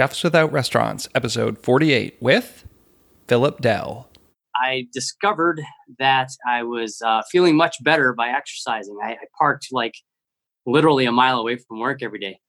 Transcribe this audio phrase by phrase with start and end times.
[0.00, 2.66] Chefs Without Restaurants, episode 48, with
[3.28, 4.08] Philip Dell.
[4.56, 5.60] I discovered
[5.98, 8.96] that I was uh, feeling much better by exercising.
[9.04, 9.92] I, I parked like
[10.64, 12.40] literally a mile away from work every day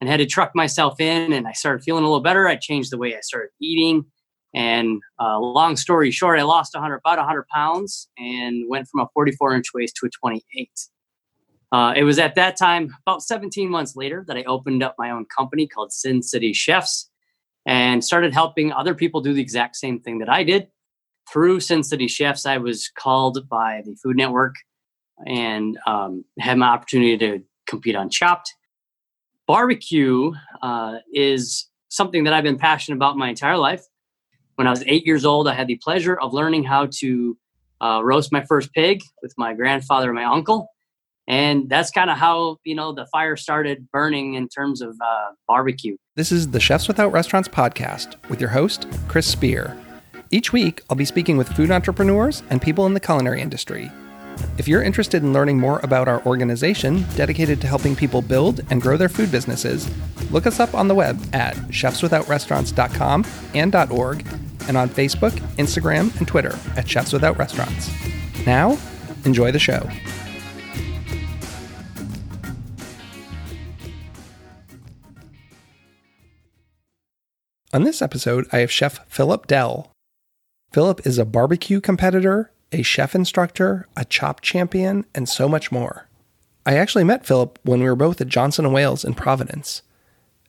[0.00, 2.48] and had to truck myself in, and I started feeling a little better.
[2.48, 4.06] I changed the way I started eating.
[4.54, 9.08] And uh, long story short, I lost 100, about 100 pounds and went from a
[9.12, 10.70] 44 inch waist to a 28.
[11.72, 15.10] Uh, it was at that time, about 17 months later, that I opened up my
[15.10, 17.10] own company called Sin City Chefs
[17.66, 20.68] and started helping other people do the exact same thing that I did.
[21.30, 24.54] Through Sin City Chefs, I was called by the Food Network
[25.26, 28.54] and um, had my opportunity to compete on Chopped.
[29.48, 33.82] Barbecue uh, is something that I've been passionate about my entire life.
[34.54, 37.36] When I was eight years old, I had the pleasure of learning how to
[37.80, 40.68] uh, roast my first pig with my grandfather and my uncle
[41.28, 45.30] and that's kind of how you know the fire started burning in terms of uh,
[45.48, 45.96] barbecue.
[46.14, 49.76] This is the chefs without restaurants podcast with your host chris spear.
[50.30, 53.90] Each week i'll be speaking with food entrepreneurs and people in the culinary industry.
[54.58, 58.82] If you're interested in learning more about our organization dedicated to helping people build and
[58.82, 59.90] grow their food businesses
[60.30, 64.26] look us up on the web at chefswithoutrestaurants.com and .org
[64.68, 67.90] and on facebook instagram and twitter at chefs without restaurants.
[68.46, 68.78] Now
[69.24, 69.88] enjoy the show
[77.72, 79.90] On this episode, I have Chef Philip Dell.
[80.72, 86.08] Philip is a barbecue competitor, a chef instructor, a chop champion, and so much more.
[86.64, 89.82] I actually met Philip when we were both at Johnson & Wales in Providence.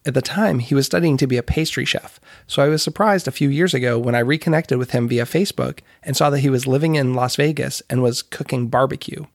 [0.06, 3.28] At the time, he was studying to be a pastry chef, so I was surprised
[3.28, 6.50] a few years ago when I reconnected with him via Facebook and saw that he
[6.50, 9.26] was living in Las Vegas and was cooking barbecue.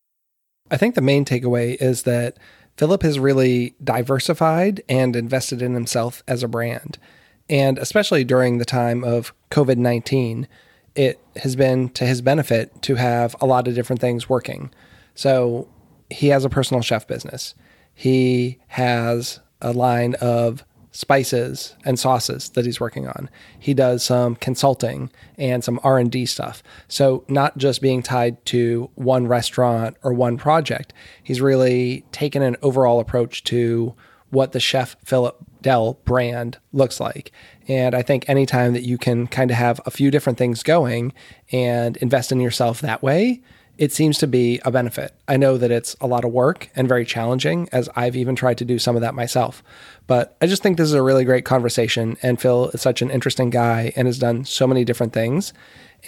[0.71, 2.39] I think the main takeaway is that
[2.77, 6.99] Philip has really diversified and invested in himself as a brand.
[7.49, 10.49] And especially during the time of COVID 19,
[10.95, 14.71] it has been to his benefit to have a lot of different things working.
[15.15, 15.69] So
[16.11, 17.55] he has a personal chef business.
[17.95, 23.31] He has a line of spices and sauces that he's working on.
[23.59, 26.63] He does some consulting and some R&D stuff.
[26.87, 30.93] So not just being tied to one restaurant or one project.
[31.23, 33.95] He's really taken an overall approach to
[34.29, 37.33] what the chef Philip Dell brand looks like.
[37.69, 41.13] And I think anytime that you can kind of have a few different things going
[41.51, 43.41] and invest in yourself that way,
[43.79, 45.15] it seems to be a benefit.
[45.27, 48.59] I know that it's a lot of work and very challenging, as I've even tried
[48.59, 49.63] to do some of that myself.
[50.07, 52.17] But I just think this is a really great conversation.
[52.23, 55.55] And Phil is such an interesting guy and has done so many different things.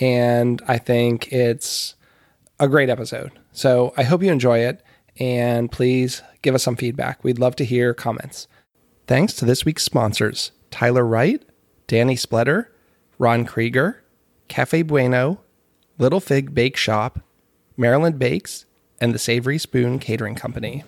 [0.00, 1.94] And I think it's
[2.60, 3.32] a great episode.
[3.52, 4.82] So I hope you enjoy it.
[5.18, 7.24] And please give us some feedback.
[7.24, 8.46] We'd love to hear comments.
[9.06, 11.42] Thanks to this week's sponsors Tyler Wright,
[11.86, 12.72] Danny Spletter,
[13.18, 14.02] Ron Krieger,
[14.48, 15.40] Cafe Bueno,
[15.98, 17.20] Little Fig Bake Shop,
[17.76, 18.64] Maryland Bakes,
[19.02, 20.84] and the Savory Spoon Catering Company.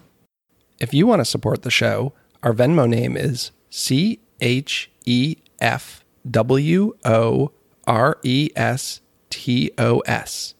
[0.80, 6.02] If you want to support the show, our Venmo name is C H E F
[6.30, 7.52] W O
[7.86, 10.54] R E S T O S.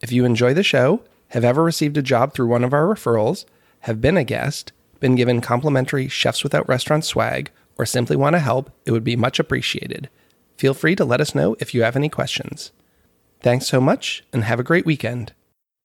[0.00, 3.44] If you enjoy the show, have ever received a job through one of our referrals,
[3.80, 8.40] have been a guest, been given complimentary Chefs Without Restaurants swag, or simply want to
[8.40, 10.08] help, it would be much appreciated.
[10.56, 12.72] Feel free to let us know if you have any questions.
[13.40, 15.32] Thanks so much and have a great weekend.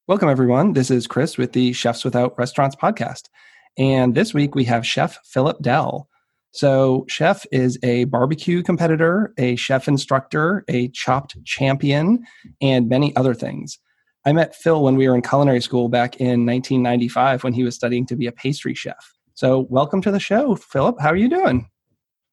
[0.08, 0.74] Welcome, everyone.
[0.74, 3.30] This is Chris with the Chefs Without Restaurants podcast.
[3.78, 6.10] And this week we have Chef Philip Dell.
[6.52, 12.24] So, Chef is a barbecue competitor, a chef instructor, a chopped champion,
[12.62, 13.80] and many other things.
[14.26, 17.76] I met Phil when we were in culinary school back in 1995 when he was
[17.76, 19.14] studying to be a pastry chef.
[19.34, 21.00] So, welcome to the show, Philip.
[21.02, 21.70] How are you doing?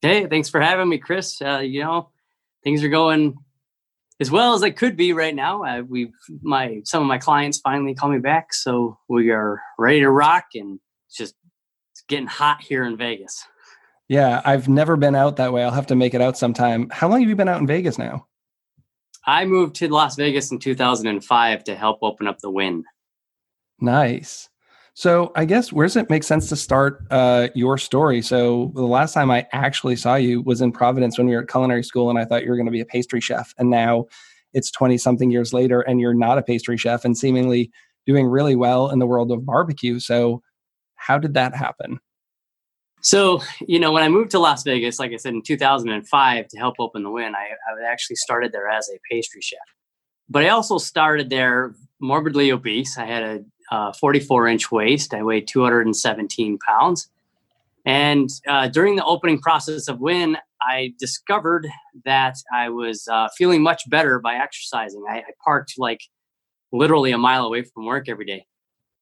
[0.00, 1.42] Hey, thanks for having me, Chris.
[1.42, 2.10] Uh, you know,
[2.62, 3.36] things are going
[4.20, 5.64] as well as they could be right now.
[5.64, 6.12] Uh, we,
[6.42, 10.44] my, some of my clients finally call me back, so we are ready to rock,
[10.54, 11.34] and it's just
[11.92, 13.44] it's getting hot here in Vegas.
[14.08, 15.64] Yeah, I've never been out that way.
[15.64, 16.88] I'll have to make it out sometime.
[16.90, 18.26] How long have you been out in Vegas now?
[19.26, 22.84] I moved to Las Vegas in 2005 to help open up the Wynn.
[23.80, 24.48] Nice.
[24.94, 28.22] So I guess where does it make sense to start uh, your story?
[28.22, 31.48] So the last time I actually saw you was in Providence when we were at
[31.48, 34.06] culinary school, and I thought you were going to be a pastry chef, and now
[34.52, 37.70] it's 20 something years later, and you're not a pastry chef, and seemingly
[38.06, 40.00] doing really well in the world of barbecue.
[40.00, 40.42] So
[40.96, 42.00] how did that happen?
[43.02, 46.58] So, you know, when I moved to Las Vegas, like I said, in 2005 to
[46.58, 49.58] help open the Wynn, I, I actually started there as a pastry chef.
[50.28, 52.98] But I also started there morbidly obese.
[52.98, 53.44] I had a
[53.74, 55.14] uh, 44 inch waist.
[55.14, 57.08] I weighed 217 pounds.
[57.86, 61.66] And uh, during the opening process of Wynn, I discovered
[62.04, 65.04] that I was uh, feeling much better by exercising.
[65.08, 66.00] I, I, parked like
[66.72, 68.44] literally a mile away from work every day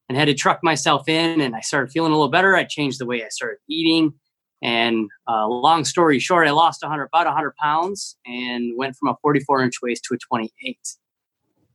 [0.09, 2.57] and had to truck myself in, and I started feeling a little better.
[2.57, 4.15] I changed the way I started eating.
[4.63, 9.17] And uh, long story short, I lost 100, about 100 pounds and went from a
[9.23, 10.79] 44 inch waist to a 28.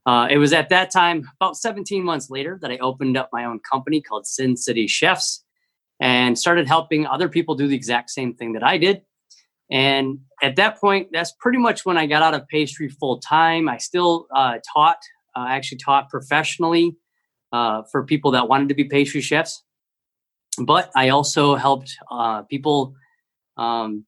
[0.06, 3.44] Uh, it was at that time, about 17 months later, that I opened up my
[3.44, 5.42] own company called Sin City Chefs
[5.98, 9.02] and started helping other people do the exact same thing that I did.
[9.70, 13.66] And at that point, that's pretty much when I got out of pastry full time.
[13.66, 14.98] I still uh, taught,
[15.34, 16.96] I uh, actually taught professionally
[17.54, 19.62] uh, for people that wanted to be pastry chefs.
[20.58, 22.94] But I also helped uh, people
[23.56, 24.04] um,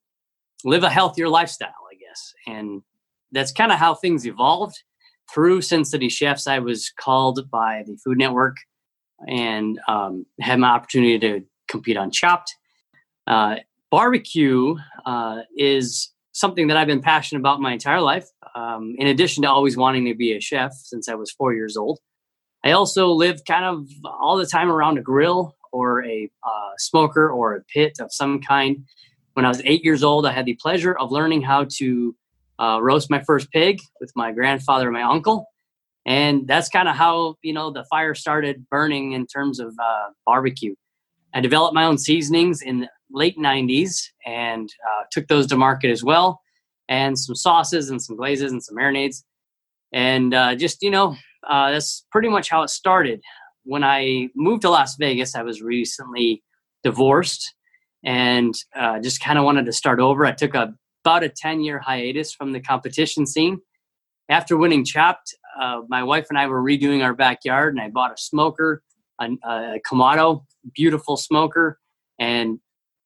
[0.64, 2.34] live a healthier lifestyle, I guess.
[2.46, 2.82] And
[3.30, 4.76] that's kind of how things evolved
[5.32, 8.56] through Sin City Chefs, I was called by the Food Network
[9.28, 12.54] and um, had my opportunity to compete on Chopped.
[13.26, 13.56] Uh,
[13.90, 18.28] barbecue uh, is something that I've been passionate about my entire life.
[18.54, 21.76] Um, in addition to always wanting to be a chef since I was four years
[21.76, 21.98] old,
[22.66, 27.30] I also lived kind of all the time around a grill or a uh, smoker
[27.30, 28.84] or a pit of some kind.
[29.34, 32.16] When I was eight years old, I had the pleasure of learning how to
[32.58, 35.46] uh, roast my first pig with my grandfather and my uncle.
[36.06, 40.08] And that's kind of how, you know, the fire started burning in terms of uh,
[40.24, 40.74] barbecue.
[41.34, 45.92] I developed my own seasonings in the late 90s and uh, took those to market
[45.92, 46.40] as well,
[46.88, 49.22] and some sauces and some glazes and some marinades.
[49.92, 51.16] And uh, just, you know,
[51.48, 53.20] uh, that's pretty much how it started.
[53.64, 56.42] When I moved to Las Vegas, I was recently
[56.82, 57.54] divorced
[58.04, 60.24] and uh, just kind of wanted to start over.
[60.24, 60.74] I took a
[61.06, 63.60] about a 10 year hiatus from the competition scene.
[64.28, 68.10] After winning Chopped, uh, my wife and I were redoing our backyard, and I bought
[68.10, 68.82] a smoker,
[69.20, 70.44] a, a Kamado,
[70.74, 71.78] beautiful smoker.
[72.18, 72.58] And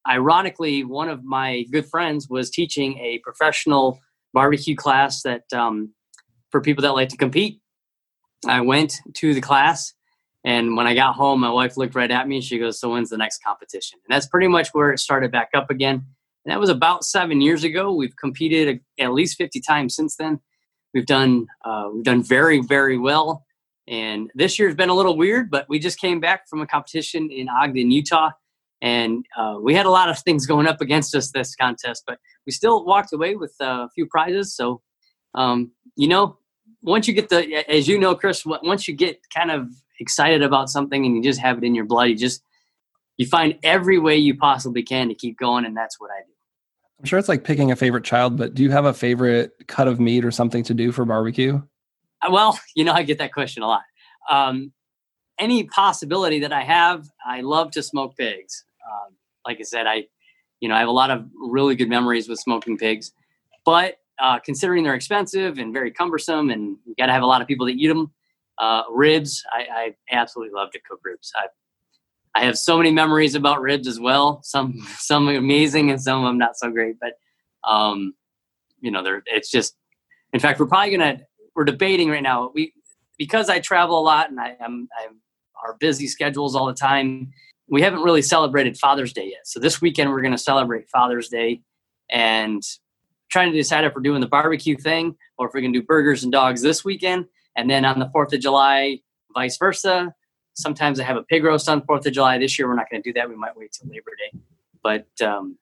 [0.08, 4.00] ironically, one of my good friends was teaching a professional
[4.32, 5.92] barbecue class that um,
[6.50, 7.60] for people that like to compete.
[8.46, 9.92] I went to the class,
[10.44, 12.36] and when I got home, my wife looked right at me.
[12.36, 15.30] And she goes, "So when's the next competition?" And that's pretty much where it started
[15.30, 16.04] back up again.
[16.44, 17.92] And that was about seven years ago.
[17.92, 20.40] We've competed at least 50 times since then.
[20.94, 23.44] We've done uh, we've done very very well.
[23.86, 27.28] And this year's been a little weird, but we just came back from a competition
[27.30, 28.30] in Ogden, Utah,
[28.80, 32.18] and uh, we had a lot of things going up against us this contest, but
[32.46, 34.54] we still walked away with a few prizes.
[34.54, 34.80] So,
[35.34, 36.38] um, you know,
[36.82, 39.68] once you get the, as you know, Chris, once you get kind of
[39.98, 42.42] excited about something and you just have it in your blood, you just
[43.16, 46.32] you find every way you possibly can to keep going, and that's what I do.
[46.98, 49.88] I'm sure it's like picking a favorite child, but do you have a favorite cut
[49.88, 51.60] of meat or something to do for barbecue?
[52.22, 53.82] Uh, well, you know, I get that question a lot.
[54.30, 54.72] Um,
[55.38, 58.64] any possibility that I have, I love to smoke pigs.
[58.90, 59.16] Um,
[59.46, 60.04] like I said, I,
[60.60, 63.12] you know, I have a lot of really good memories with smoking pigs,
[63.64, 67.40] but uh, considering they're expensive and very cumbersome, and you got to have a lot
[67.40, 68.12] of people that eat them,
[68.58, 71.32] uh, ribs, I, I, absolutely love to cook ribs.
[71.34, 71.46] I
[72.34, 74.40] I have so many memories about ribs as well.
[74.42, 76.96] Some some amazing and some of them not so great.
[77.00, 77.14] But
[77.68, 78.14] um,
[78.80, 79.74] you know, they're it's just.
[80.32, 81.20] In fact, we're probably gonna
[81.56, 82.52] we're debating right now.
[82.54, 82.72] We
[83.18, 85.16] because I travel a lot and I am I'm
[85.64, 87.32] our busy schedules all the time.
[87.68, 89.46] We haven't really celebrated Father's Day yet.
[89.46, 91.62] So this weekend we're to celebrate Father's Day,
[92.10, 92.62] and
[93.30, 95.86] trying to decide if we're doing the barbecue thing or if we're going to do
[95.86, 97.26] burgers and dogs this weekend,
[97.56, 99.00] and then on the Fourth of July,
[99.34, 100.14] vice versa
[100.60, 102.38] sometimes I have a pig roast on Fourth of July.
[102.38, 103.28] This year we're not going to do that.
[103.28, 104.38] We might wait till Labor Day.
[104.82, 105.58] But um,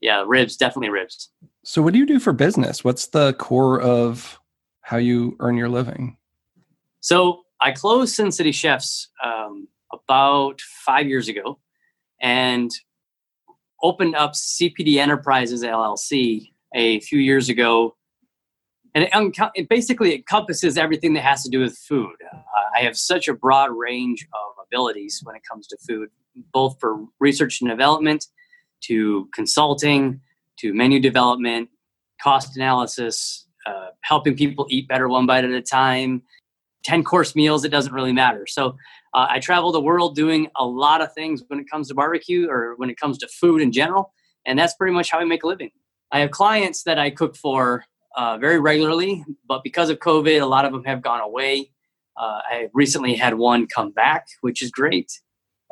[0.00, 1.30] yeah, ribs, definitely ribs.
[1.64, 2.84] So, what do you do for business?
[2.84, 4.38] What's the core of
[4.80, 6.16] how you earn your living?
[7.00, 11.58] So, I closed Sin City Chefs um, about five years ago
[12.20, 12.70] and
[13.82, 17.96] opened up CPD Enterprises LLC a few years ago.
[18.94, 19.08] And
[19.54, 22.14] it, basically encompasses everything that has to do with food.
[22.30, 22.38] Uh,
[22.78, 26.10] I have such a broad range of abilities when it comes to food,
[26.52, 28.26] both for research and development,
[28.82, 30.20] to consulting,
[30.58, 31.70] to menu development,
[32.22, 36.22] cost analysis, uh, helping people eat better one bite at a time,
[36.84, 38.46] 10 course meals, it doesn't really matter.
[38.46, 38.76] So
[39.14, 42.48] uh, I travel the world doing a lot of things when it comes to barbecue
[42.48, 44.12] or when it comes to food in general.
[44.46, 45.70] And that's pretty much how I make a living.
[46.12, 50.46] I have clients that I cook for uh, very regularly, but because of COVID, a
[50.46, 51.70] lot of them have gone away.
[52.18, 55.10] Uh, I recently had one come back, which is great.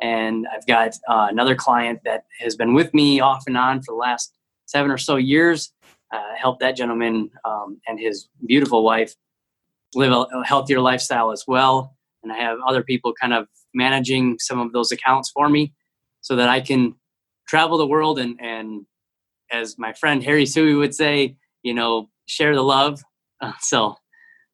[0.01, 3.91] And I've got uh, another client that has been with me off and on for
[3.93, 4.33] the last
[4.65, 5.71] seven or so years.
[6.11, 9.15] Uh, helped that gentleman um, and his beautiful wife
[9.93, 11.95] live a, a healthier lifestyle as well.
[12.23, 15.73] And I have other people kind of managing some of those accounts for me
[16.19, 16.95] so that I can
[17.47, 18.85] travel the world and and
[19.51, 23.01] as my friend Harry Soo would say, you know, share the love.
[23.39, 23.95] Uh, so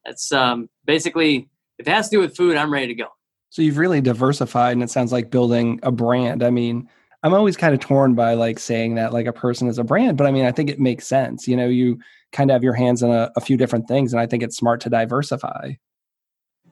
[0.04, 3.08] that's um, basically if it has to do with food, I'm ready to go.
[3.50, 6.42] So you've really diversified, and it sounds like building a brand.
[6.42, 6.88] I mean,
[7.22, 10.16] I'm always kind of torn by like saying that like a person is a brand,
[10.16, 11.48] but I mean, I think it makes sense.
[11.48, 11.98] You know, you
[12.32, 14.56] kind of have your hands in a, a few different things, and I think it's
[14.56, 15.72] smart to diversify.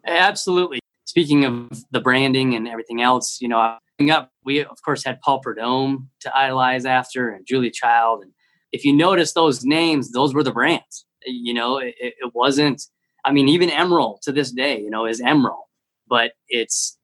[0.05, 0.81] Absolutely.
[1.17, 3.79] Speaking of the branding and everything else, you know,
[4.11, 8.25] up, we of course had Paul Prudhomme to idolize after, and Julia Child.
[8.25, 8.33] And
[8.71, 11.07] if you notice those names, those were the brands.
[11.25, 12.83] You know, it, it wasn't.
[13.25, 15.63] I mean, even Emeril to this day, you know, is Emeril,
[16.07, 16.99] but it's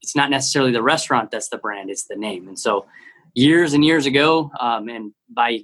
[0.00, 2.46] it's not necessarily the restaurant that's the brand; it's the name.
[2.46, 2.86] And so,
[3.34, 5.62] years and years ago, um, and by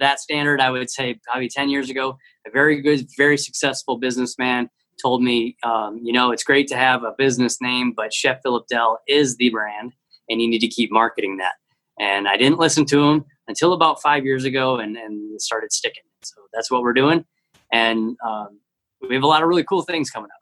[0.00, 4.68] that standard, I would say probably ten years ago, a very good, very successful businessman
[5.00, 8.66] told me, um, you know, it's great to have a business name, but Chef Philip
[8.68, 9.92] Dell is the brand,
[10.28, 11.54] and you need to keep marketing that.
[11.98, 15.72] And I didn't listen to him until about five years ago, and and it started
[15.72, 16.02] sticking.
[16.22, 17.24] So that's what we're doing,
[17.72, 18.60] and um,
[19.06, 20.38] we have a lot of really cool things coming up.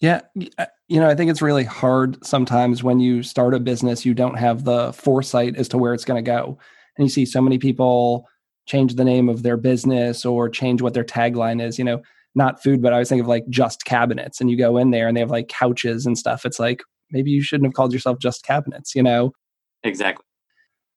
[0.00, 0.22] Yeah,
[0.58, 4.14] uh, you know, I think it's really hard sometimes when you start a business, you
[4.14, 6.58] don't have the foresight as to where it's going to go,
[6.96, 8.28] and you see so many people
[8.66, 11.78] change the name of their business or change what their tagline is.
[11.78, 12.02] You know,
[12.34, 15.08] not food, but I was thinking of like just cabinets and you go in there
[15.08, 16.44] and they have like couches and stuff.
[16.44, 19.32] It's like maybe you shouldn't have called yourself just cabinets, you know?
[19.84, 20.24] Exactly.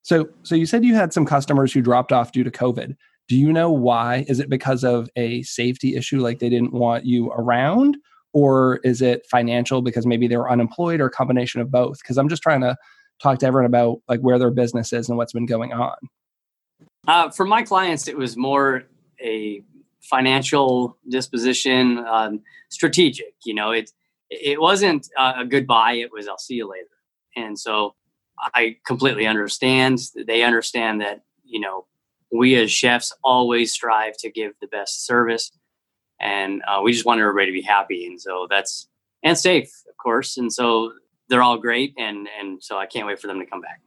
[0.04, 2.96] So so you said you had some customers who dropped off due to COVID.
[3.28, 4.26] Do you know why?
[4.28, 7.98] Is it because of a safety issue like they didn't want you around?
[8.34, 12.00] Or is it financial because maybe they were unemployed or a combination of both?
[12.00, 12.76] Because I'm just trying to
[13.22, 15.96] talk to everyone about like where their business is and what's been going on.
[17.08, 18.84] Uh, for my clients, it was more
[19.22, 19.64] a
[20.10, 23.34] financial disposition, um, strategic.
[23.46, 23.92] You know, it
[24.30, 26.88] it wasn't a goodbye; it was I'll see you later.
[27.36, 27.96] And so
[28.54, 30.00] I completely understand.
[30.16, 31.86] They understand that you know
[32.32, 35.52] we as chefs always strive to give the best service,
[36.20, 38.06] and uh, we just want everybody to be happy.
[38.06, 38.88] And so that's
[39.24, 40.38] and safe, of course.
[40.38, 40.94] And so
[41.30, 43.82] they're all great, and and so I can't wait for them to come back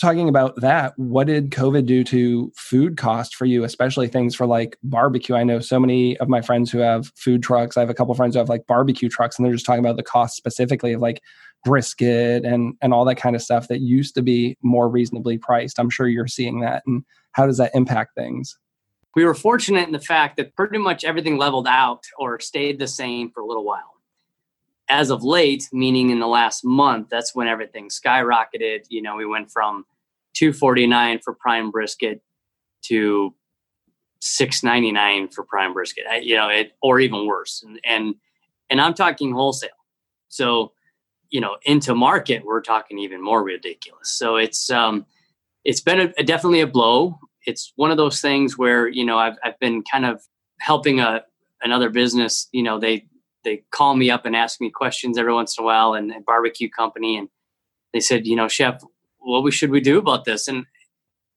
[0.00, 4.46] talking about that, what did COVID do to food cost for you, especially things for
[4.46, 5.34] like barbecue?
[5.34, 7.76] I know so many of my friends who have food trucks.
[7.76, 9.96] I have a couple friends who have like barbecue trucks, and they're just talking about
[9.96, 11.22] the cost specifically of like
[11.64, 15.78] brisket and and all that kind of stuff that used to be more reasonably priced.
[15.78, 18.58] I'm sure you're seeing that, and how does that impact things?
[19.14, 22.88] We were fortunate in the fact that pretty much everything leveled out or stayed the
[22.88, 23.93] same for a little while
[24.88, 28.84] as of late, meaning in the last month, that's when everything skyrocketed.
[28.88, 29.84] You know, we went from
[30.34, 32.20] 249 for prime brisket
[32.82, 33.34] to
[34.24, 36.04] 699 for prime brisket.
[36.22, 37.62] You know it or even worse.
[37.62, 38.14] And and
[38.70, 39.70] and i'm talking wholesale.
[40.28, 40.72] So
[41.30, 44.12] you know into market we're talking even more ridiculous.
[44.12, 45.04] So it's um
[45.64, 47.18] it's been a, a definitely a blow.
[47.46, 50.22] It's one of those things where you know i've, I've been kind of
[50.58, 51.22] helping a
[51.62, 52.48] another business.
[52.52, 53.06] You know they
[53.44, 56.20] they call me up and ask me questions every once in a while and a
[56.20, 57.28] barbecue company and
[57.92, 58.82] they said you know chef
[59.24, 60.48] what we should we do about this?
[60.48, 60.66] And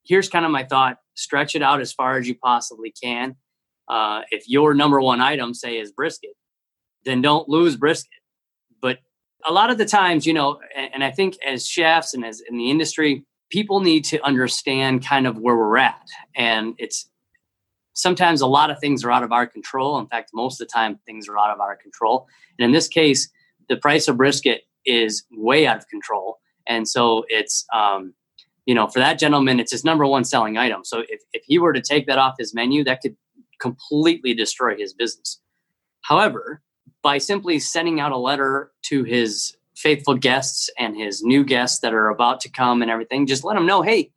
[0.04, 3.36] here's kind of my thought: stretch it out as far as you possibly can.
[3.88, 6.32] Uh, if your number one item, say, is brisket,
[7.06, 8.10] then don't lose brisket.
[8.82, 9.00] But
[9.46, 12.42] a lot of the times, you know, and, and I think as chefs and as
[12.42, 17.10] in the industry, people need to understand kind of where we're at, and it's
[17.98, 19.98] sometimes a lot of things are out of our control.
[19.98, 22.28] In fact, most of the time, things are out of our control.
[22.58, 23.28] And in this case,
[23.70, 26.38] the price of brisket is way out of control.
[26.68, 28.14] And so it's, um,
[28.68, 30.86] you know, for that gentleman, it's his number one selling item.
[30.86, 33.16] So if, if he were to take that off his menu, that could
[33.60, 35.40] completely destroy his business.
[36.02, 36.62] However,
[37.02, 41.94] by simply sending out a letter to his faithful guests and his new guests that
[41.94, 44.12] are about to come and everything, just let them know, hey,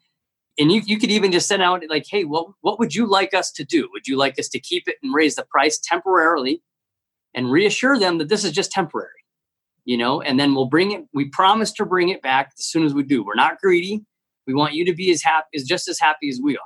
[0.61, 3.35] and you, you could even just send out like, hey, what, what would you like
[3.35, 3.89] us to do?
[3.93, 6.63] Would you like us to keep it and raise the price temporarily
[7.35, 9.21] and reassure them that this is just temporary?
[9.85, 11.05] you know, and then we'll bring it.
[11.13, 13.25] We promise to bring it back as soon as we do.
[13.25, 14.05] We're not greedy.
[14.47, 16.63] We want you to be as happy, as just as happy as we are.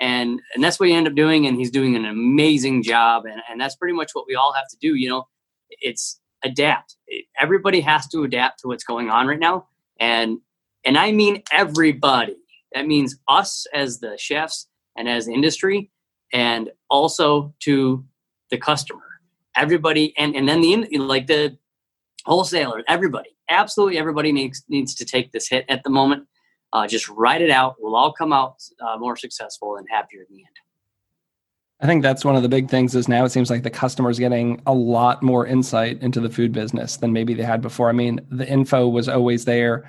[0.00, 1.46] And, and that's what you end up doing.
[1.46, 3.24] And he's doing an amazing job.
[3.26, 4.94] And, and that's pretty much what we all have to do.
[4.94, 5.28] You know,
[5.70, 6.96] it's adapt.
[7.40, 9.68] Everybody has to adapt to what's going on right now.
[9.98, 10.38] And,
[10.84, 12.36] and I mean, everybody,
[12.72, 15.90] that means us as the chefs and as industry
[16.32, 18.04] and also to
[18.50, 19.02] the customer
[19.56, 21.56] everybody and and then the like the
[22.24, 26.26] wholesalers, everybody, absolutely everybody needs needs to take this hit at the moment.
[26.72, 27.76] Uh, just write it out.
[27.80, 30.56] We'll all come out uh, more successful and happier in the end.
[31.82, 34.18] I think that's one of the big things is now it seems like the customer's
[34.18, 37.88] getting a lot more insight into the food business than maybe they had before.
[37.88, 39.88] I mean, the info was always there,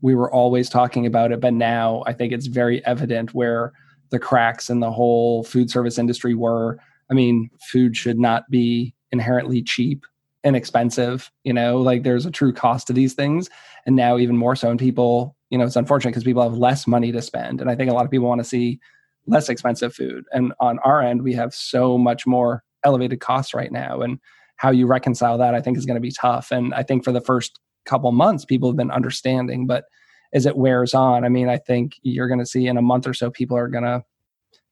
[0.00, 3.72] we were always talking about it, but now I think it's very evident where
[4.10, 6.78] the cracks in the whole food service industry were.
[7.10, 10.04] I mean, food should not be inherently cheap
[10.44, 13.48] and expensive, you know, like there's a true cost to these things.
[13.86, 16.86] And now even more so, and people, you know, it's unfortunate because people have less
[16.86, 17.60] money to spend.
[17.60, 18.78] And I think a lot of people want to see
[19.26, 20.24] less expensive food.
[20.32, 24.00] And on our end, we have so much more elevated costs right now.
[24.00, 24.20] And
[24.56, 26.50] how you reconcile that, I think, is going to be tough.
[26.50, 29.66] And I think for the first couple months, people have been understanding.
[29.66, 29.84] But
[30.32, 33.06] as it wears on, I mean, I think you're going to see in a month
[33.06, 34.04] or so, people are going to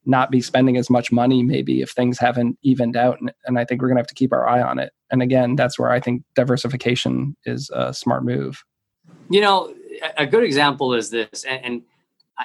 [0.05, 3.21] not be spending as much money maybe if things haven't evened out.
[3.21, 4.93] And, and I think we're going to have to keep our eye on it.
[5.11, 8.65] And again, that's where I think diversification is a smart move.
[9.29, 9.75] You know,
[10.17, 11.83] a good example is this, and, and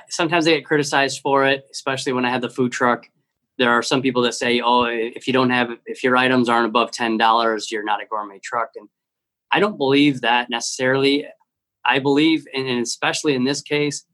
[0.10, 3.10] sometimes I get criticized for it, especially when I have the food truck.
[3.58, 6.68] There are some people that say, "Oh, if you don't have, if your items aren't
[6.68, 8.90] above ten dollars, you're not a gourmet truck." And
[9.52, 11.28] I don't believe that necessarily.
[11.86, 14.06] I believe, and especially in this case,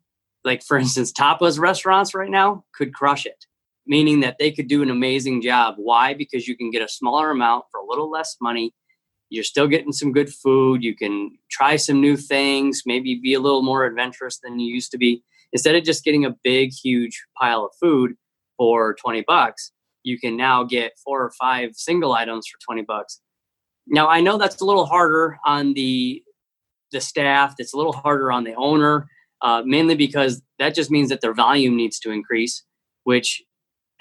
[0.44, 3.46] like for instance, tapas restaurants right now could crush it,
[3.86, 5.75] meaning that they could do an amazing job.
[5.77, 6.13] Why?
[6.13, 8.74] Because you can get a smaller amount for a little less money.
[9.29, 10.84] You're still getting some good food.
[10.84, 14.91] You can try some new things, maybe be a little more adventurous than you used
[14.91, 15.24] to be.
[15.51, 18.13] Instead of just getting a big, huge pile of food
[18.56, 19.72] for 20 bucks,
[20.03, 23.20] you can now get four or five single items for 20 bucks.
[23.88, 26.24] Now, I know that's a little harder on the
[26.91, 27.56] the staff.
[27.60, 29.08] It's a little harder on the owner
[29.41, 32.63] uh, mainly because that just means that their volume needs to increase,
[33.03, 33.44] which,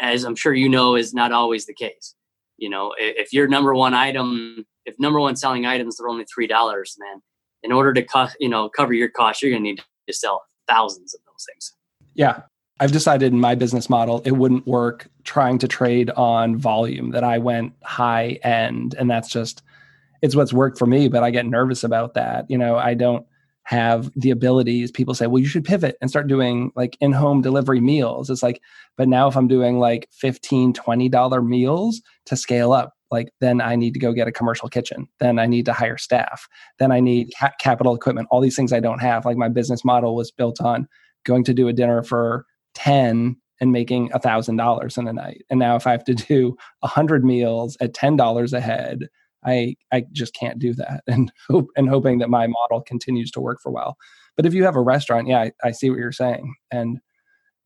[0.00, 2.14] as I'm sure you know, is not always the case.
[2.56, 6.46] You know, if your number one item, if number one selling items are only three
[6.46, 7.20] dollars, man,
[7.62, 10.44] in order to cut, you know, cover your costs, you're going to need to sell
[10.66, 11.74] thousands of those things.
[12.14, 12.42] Yeah,
[12.80, 17.10] I've decided in my business model it wouldn't work trying to trade on volume.
[17.10, 19.62] That I went high end, and that's just
[20.22, 21.08] it's what's worked for me.
[21.08, 22.46] But I get nervous about that.
[22.48, 23.26] You know, I don't
[23.66, 24.92] have the abilities.
[24.92, 28.30] People say well you should pivot and start doing like in-home delivery meals.
[28.30, 28.62] It's like
[28.96, 33.60] but now if i'm doing like 15 20 dollar meals to scale up like then
[33.60, 35.08] i need to go get a commercial kitchen.
[35.18, 36.48] Then i need to hire staff.
[36.78, 39.24] Then i need ca- capital equipment all these things i don't have.
[39.24, 40.86] Like my business model was built on
[41.24, 45.44] going to do a dinner for 10 and making a thousand dollars in a night.
[45.50, 49.08] And now if i have to do a hundred meals at ten dollars a head
[49.44, 53.40] I I just can't do that and hope and hoping that my model continues to
[53.40, 53.96] work for while.
[54.36, 56.54] But if you have a restaurant, yeah, I, I see what you're saying.
[56.70, 57.00] And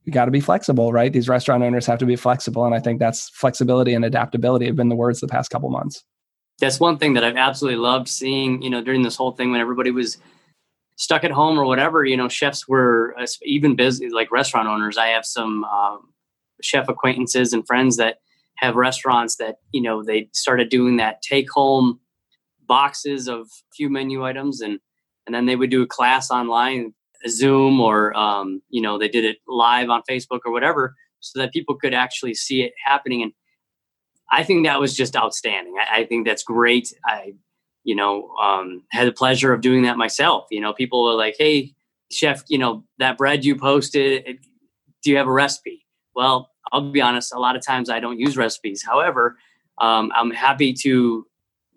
[0.04, 1.12] you got to be flexible, right?
[1.12, 2.64] These restaurant owners have to be flexible.
[2.64, 6.04] And I think that's flexibility and adaptability have been the words the past couple months.
[6.58, 9.60] That's one thing that I've absolutely loved seeing, you know, during this whole thing when
[9.60, 10.18] everybody was
[10.96, 14.98] stuck at home or whatever, you know, chefs were even busy, like restaurant owners.
[14.98, 16.12] I have some um,
[16.60, 18.18] chef acquaintances and friends that
[18.60, 21.98] have restaurants that you know they started doing that take home
[22.66, 24.78] boxes of few menu items and
[25.26, 26.92] and then they would do a class online
[27.28, 31.52] zoom or um, you know they did it live on facebook or whatever so that
[31.52, 33.32] people could actually see it happening and
[34.30, 35.74] i think that was just outstanding.
[35.78, 36.92] I, I think that's great.
[37.04, 37.34] I
[37.84, 40.46] you know um, had the pleasure of doing that myself.
[40.50, 41.72] You know people were like hey
[42.10, 44.38] chef you know that bread you posted
[45.02, 45.86] do you have a recipe?
[46.14, 48.82] Well I'll be honest, a lot of times I don't use recipes.
[48.82, 49.36] However,
[49.80, 51.26] um, I'm happy to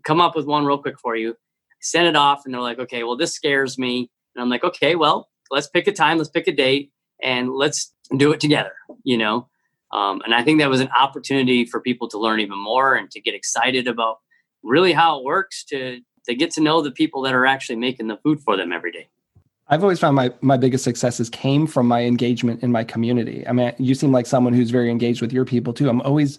[0.03, 1.36] come up with one real quick for you,
[1.82, 4.10] send it off, and they're like, okay, well, this scares me.
[4.36, 7.93] And I'm like, okay, well, let's pick a time, let's pick a date, and let's
[8.17, 9.47] do it together, you know?
[9.91, 13.10] Um, and I think that was an opportunity for people to learn even more and
[13.12, 14.17] to get excited about
[14.63, 18.08] really how it works to, to get to know the people that are actually making
[18.08, 19.10] the food for them every day.
[19.73, 23.43] I've always found my my biggest successes came from my engagement in my community.
[23.47, 25.89] I mean, you seem like someone who's very engaged with your people too.
[25.89, 26.38] I'm always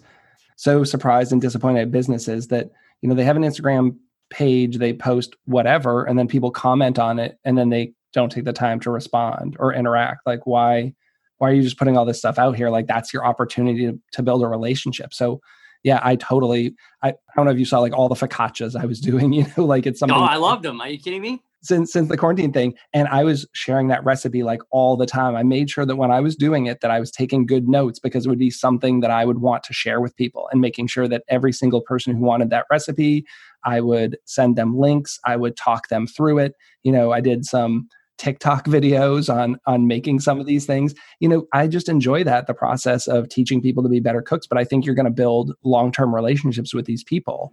[0.55, 2.71] so surprised and disappointed at businesses that
[3.01, 3.97] you know they have an Instagram
[4.29, 8.45] page, they post whatever, and then people comment on it, and then they don't take
[8.45, 10.21] the time to respond or interact.
[10.25, 10.93] Like, why
[11.39, 12.69] why are you just putting all this stuff out here?
[12.69, 15.13] Like, that's your opportunity to, to build a relationship.
[15.13, 15.41] So
[15.83, 16.73] yeah, I totally.
[17.03, 19.33] I, I, don't know if you saw like all the focaccias I was doing.
[19.33, 20.17] You know, like it's oh, something.
[20.17, 20.79] Oh, I loved them.
[20.79, 21.41] Are you kidding me?
[21.65, 25.35] Since since the quarantine thing and i was sharing that recipe like all the time.
[25.35, 27.99] I made sure that when i was doing it that i was taking good notes
[27.99, 30.87] because it would be something that i would want to share with people and making
[30.87, 33.25] sure that every single person who wanted that recipe
[33.63, 36.53] i would send them links i would talk them through it.
[36.83, 40.93] You know i did some TikTok videos on on making some of these things.
[41.19, 44.47] You know, I just enjoy that the process of teaching people to be better cooks,
[44.47, 47.51] but I think you're going to build long-term relationships with these people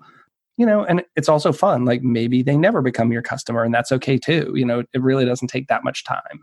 [0.56, 1.84] you know, and it's also fun.
[1.84, 4.52] Like maybe they never become your customer, and that's okay too.
[4.54, 6.40] You know, it really doesn't take that much time.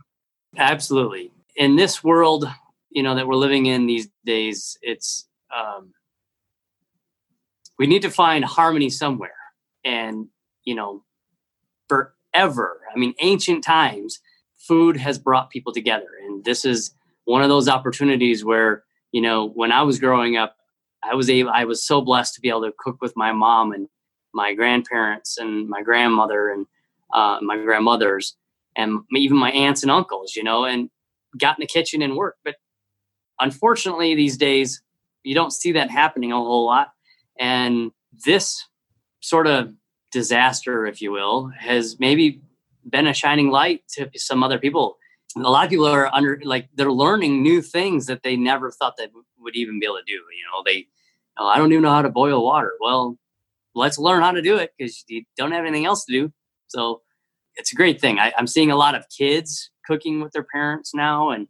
[0.57, 1.31] Absolutely.
[1.55, 2.45] In this world,
[2.89, 5.93] you know, that we're living in these days, it's um,
[7.77, 9.31] we need to find harmony somewhere.
[9.83, 10.27] And
[10.65, 11.03] you know,
[11.87, 14.19] forever, I mean, ancient times,
[14.57, 16.07] food has brought people together.
[16.23, 16.93] And this is
[17.25, 20.55] one of those opportunities where, you know, when I was growing up,
[21.03, 23.71] I was able, I was so blessed to be able to cook with my mom
[23.71, 23.87] and
[24.33, 26.65] my grandparents and my grandmother and
[27.13, 28.35] uh, my grandmothers
[28.75, 30.89] and even my aunts and uncles, you know, and
[31.37, 32.39] got in the kitchen and worked.
[32.43, 32.55] But
[33.39, 34.81] unfortunately, these days,
[35.23, 36.91] you don't see that happening a whole lot.
[37.39, 37.91] And
[38.25, 38.65] this
[39.21, 39.73] sort of
[40.11, 42.41] disaster, if you will, has maybe
[42.89, 44.97] been a shining light to some other people.
[45.35, 48.71] And a lot of people are under like they're learning new things that they never
[48.71, 49.07] thought they
[49.39, 50.13] would even be able to do.
[50.13, 50.87] You know, they
[51.37, 52.73] oh, I don't even know how to boil water.
[52.79, 53.17] Well,
[53.79, 56.31] let's learn how to do it because you don't have anything else to do.
[56.67, 57.01] So
[57.55, 58.19] it's a great thing.
[58.19, 61.47] I, I'm seeing a lot of kids cooking with their parents now, and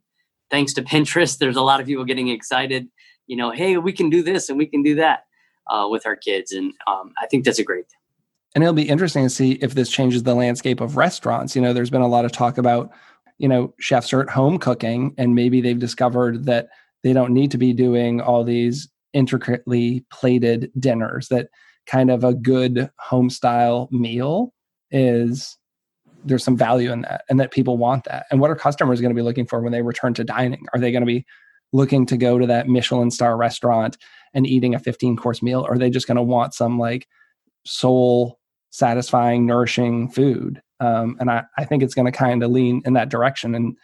[0.50, 2.88] thanks to Pinterest, there's a lot of people getting excited.
[3.26, 5.24] You know, hey, we can do this and we can do that
[5.68, 7.98] uh, with our kids, and um, I think that's a great thing.
[8.54, 11.54] And it'll be interesting to see if this changes the landscape of restaurants.
[11.54, 12.90] You know, there's been a lot of talk about,
[13.38, 16.68] you know, chefs are at home cooking, and maybe they've discovered that
[17.04, 21.48] they don't need to be doing all these intricately plated dinners, that
[21.90, 24.52] kind of a good home style meal
[24.90, 25.56] is
[26.24, 28.26] there's some value in that and that people want that.
[28.30, 30.66] And what are customers going to be looking for when they return to dining?
[30.72, 31.24] Are they going to be
[31.72, 33.96] looking to go to that Michelin star restaurant
[34.34, 35.62] and eating a 15 course meal?
[35.62, 37.08] Or are they just going to want some like
[37.64, 38.38] soul
[38.70, 40.62] satisfying, nourishing food.
[40.78, 43.54] Um, and I, I think it's going to kind of lean in that direction.
[43.54, 43.76] And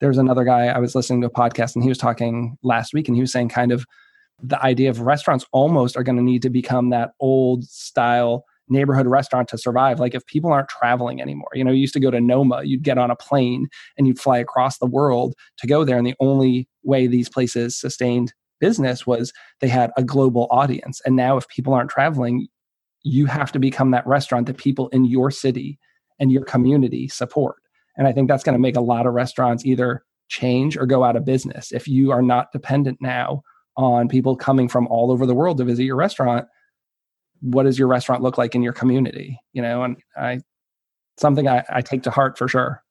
[0.00, 3.08] there's another guy I was listening to a podcast and he was talking last week
[3.08, 3.86] and he was saying kind of
[4.42, 9.06] the idea of restaurants almost are going to need to become that old style neighborhood
[9.06, 10.00] restaurant to survive.
[10.00, 12.82] Like if people aren't traveling anymore, you know, you used to go to Noma, you'd
[12.82, 15.98] get on a plane and you'd fly across the world to go there.
[15.98, 21.00] And the only way these places sustained business was they had a global audience.
[21.04, 22.48] And now if people aren't traveling,
[23.02, 25.78] you have to become that restaurant that people in your city
[26.18, 27.56] and your community support.
[27.96, 31.04] And I think that's going to make a lot of restaurants either change or go
[31.04, 31.72] out of business.
[31.72, 33.42] If you are not dependent now
[33.76, 36.46] on people coming from all over the world to visit your restaurant,
[37.40, 39.38] what does your restaurant look like in your community?
[39.52, 40.40] You know, and I
[41.18, 42.82] something I, I take to heart for sure.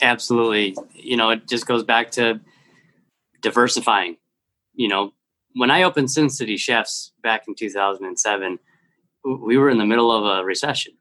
[0.00, 0.76] Absolutely.
[0.94, 2.40] You know, it just goes back to
[3.40, 4.16] diversifying.
[4.74, 5.12] You know,
[5.54, 8.58] when I opened Sin City Chefs back in 2007,
[9.24, 10.94] we were in the middle of a recession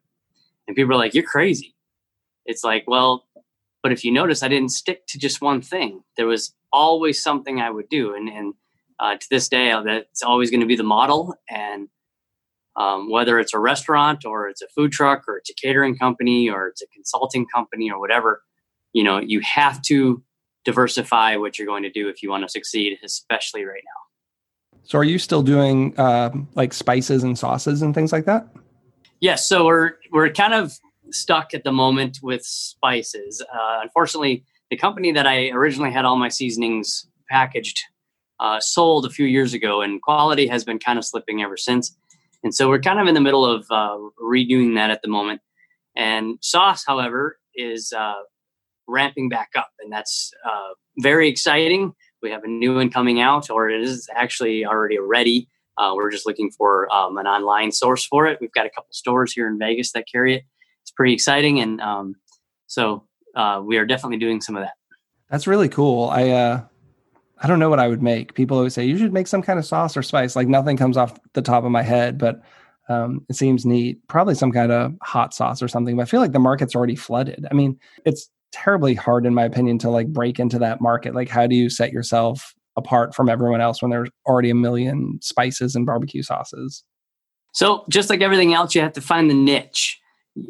[0.68, 1.76] and people are like you're crazy
[2.46, 3.26] it's like well
[3.82, 7.60] but if you notice i didn't stick to just one thing there was always something
[7.60, 8.54] i would do and and
[9.00, 11.88] uh, to this day that's always going to be the model and
[12.76, 16.50] um, whether it's a restaurant or it's a food truck or it's a catering company
[16.50, 18.42] or it's a consulting company or whatever
[18.94, 20.24] you know you have to
[20.66, 24.04] diversify what you're going to do if you want to succeed especially right now
[24.84, 28.48] so are you still doing uh, like spices and sauces and things like that?
[29.22, 29.48] Yes.
[29.48, 30.78] So we're we're kind of
[31.12, 33.42] stuck at the moment with spices.
[33.42, 37.82] Uh, unfortunately, the company that I originally had all my seasonings packaged
[38.40, 41.96] uh, sold a few years ago, and quality has been kind of slipping ever since.
[42.44, 45.42] And so we're kind of in the middle of uh, redoing that at the moment.
[45.96, 48.22] And sauce, however, is uh,
[48.88, 51.94] ramping back up, and that's uh, very exciting
[52.24, 55.50] we have a new one coming out, or it is actually already ready.
[55.78, 58.40] Uh, we're just looking for um, an online source for it.
[58.40, 60.44] We've got a couple stores here in Vegas that carry it.
[60.82, 62.16] It's pretty exciting, and um,
[62.68, 64.74] so uh, we are definitely doing some of that.
[65.30, 66.10] That's really cool.
[66.10, 66.62] I uh,
[67.44, 68.34] I don't know what I would make.
[68.34, 70.36] People always say you should make some kind of sauce or spice.
[70.36, 72.42] Like nothing comes off the top of my head, but
[72.90, 74.00] um, it seems neat.
[74.08, 75.98] Probably some kind of hot sauce or something.
[75.98, 77.46] But I feel like the market's already flooded.
[77.52, 81.28] I mean, it's terribly hard in my opinion to like break into that market like
[81.28, 85.76] how do you set yourself apart from everyone else when there's already a million spices
[85.76, 86.84] and barbecue sauces
[87.52, 90.00] so just like everything else you have to find the niche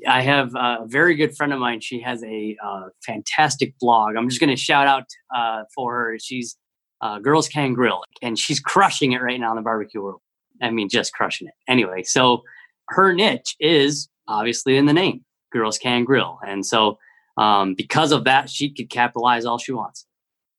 [0.06, 4.28] i have a very good friend of mine she has a uh, fantastic blog i'm
[4.28, 6.58] just going to shout out uh, for her she's
[7.04, 10.22] uh, girls can grill and she's crushing it right now in the barbecue world.
[10.62, 11.54] I mean just crushing it.
[11.68, 12.44] Anyway so
[12.90, 16.40] her niche is obviously in the name girls can grill.
[16.46, 16.98] And so
[17.38, 20.06] um, because of that, she could capitalize all she wants,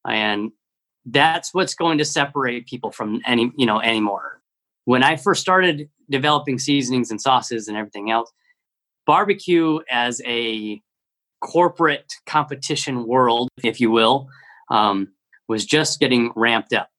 [0.09, 0.51] and
[1.07, 4.41] that's what's going to separate people from any you know anymore.
[4.85, 8.33] When I first started developing seasonings and sauces and everything else,
[9.07, 10.83] barbecue as a
[11.41, 14.29] corporate competition world, if you will,
[14.71, 15.09] um,
[15.49, 16.91] was just getting ramped up,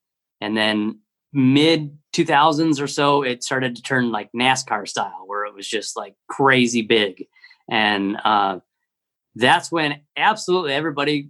[0.41, 0.99] and then
[1.33, 5.97] mid 2000s or so, it started to turn like NASCAR style, where it was just
[5.97, 7.27] like crazy big,
[7.69, 8.59] and uh,
[9.35, 11.29] that's when absolutely everybody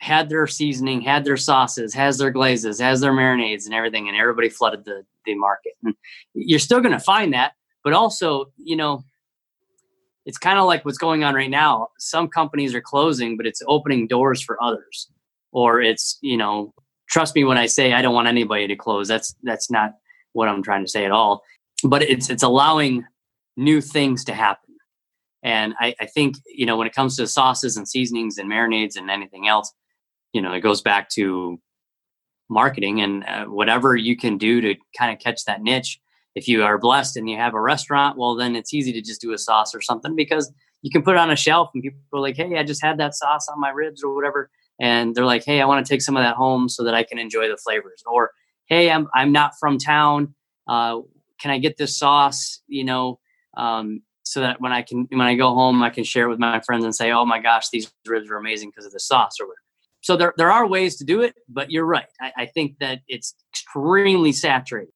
[0.00, 4.16] had their seasoning, had their sauces, has their glazes, has their marinades and everything, and
[4.16, 5.72] everybody flooded the, the market.
[5.84, 5.94] And
[6.34, 9.02] you're still going to find that, but also, you know,
[10.24, 11.88] it's kind of like what's going on right now.
[11.98, 15.08] Some companies are closing, but it's opening doors for others.
[15.52, 16.74] Or it's, you know,
[17.08, 19.08] trust me when I say I don't want anybody to close.
[19.08, 19.92] That's that's not
[20.32, 21.42] what I'm trying to say at all.
[21.84, 23.04] But it's it's allowing
[23.56, 24.74] new things to happen.
[25.42, 28.96] And I, I think, you know, when it comes to sauces and seasonings and marinades
[28.96, 29.72] and anything else,
[30.32, 31.60] you know, it goes back to
[32.50, 36.00] marketing and uh, whatever you can do to kind of catch that niche
[36.38, 39.20] if you are blessed and you have a restaurant, well, then it's easy to just
[39.20, 41.98] do a sauce or something because you can put it on a shelf and people
[42.14, 44.48] are like, hey, I just had that sauce on my ribs or whatever.
[44.80, 47.02] And they're like, hey, I want to take some of that home so that I
[47.02, 48.02] can enjoy the flavors.
[48.06, 48.30] Or,
[48.66, 50.34] hey, I'm, I'm not from town.
[50.66, 51.00] Uh,
[51.40, 53.18] can I get this sauce, you know,
[53.56, 56.38] um, so that when I can, when I go home, I can share it with
[56.38, 59.36] my friends and say, oh my gosh, these ribs are amazing because of the sauce
[59.40, 59.62] or whatever.
[60.00, 62.06] So there, there are ways to do it, but you're right.
[62.20, 64.92] I, I think that it's extremely saturated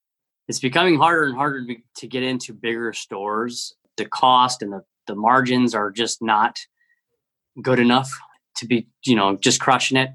[0.48, 3.74] it's becoming harder and harder to, to get into bigger stores.
[3.96, 6.58] The cost and the, the margins are just not
[7.62, 8.10] good enough
[8.56, 10.10] to be, you know, just crushing it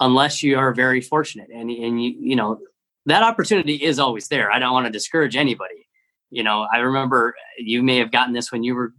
[0.00, 1.48] unless you are very fortunate.
[1.52, 2.58] And, and you, you know,
[3.06, 4.50] that opportunity is always there.
[4.50, 5.86] I don't want to discourage anybody.
[6.30, 8.92] You know, I remember you may have gotten this when you were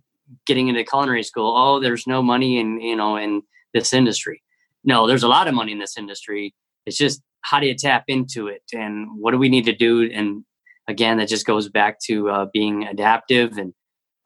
[0.46, 1.56] getting into culinary school.
[1.56, 3.42] Oh, there's no money in, you know, in
[3.74, 4.42] this industry.
[4.84, 6.56] No, there's a lot of money in this industry.
[6.86, 10.10] It's just how do you tap into it and what do we need to do
[10.12, 10.44] and
[10.88, 13.74] again that just goes back to uh, being adaptive and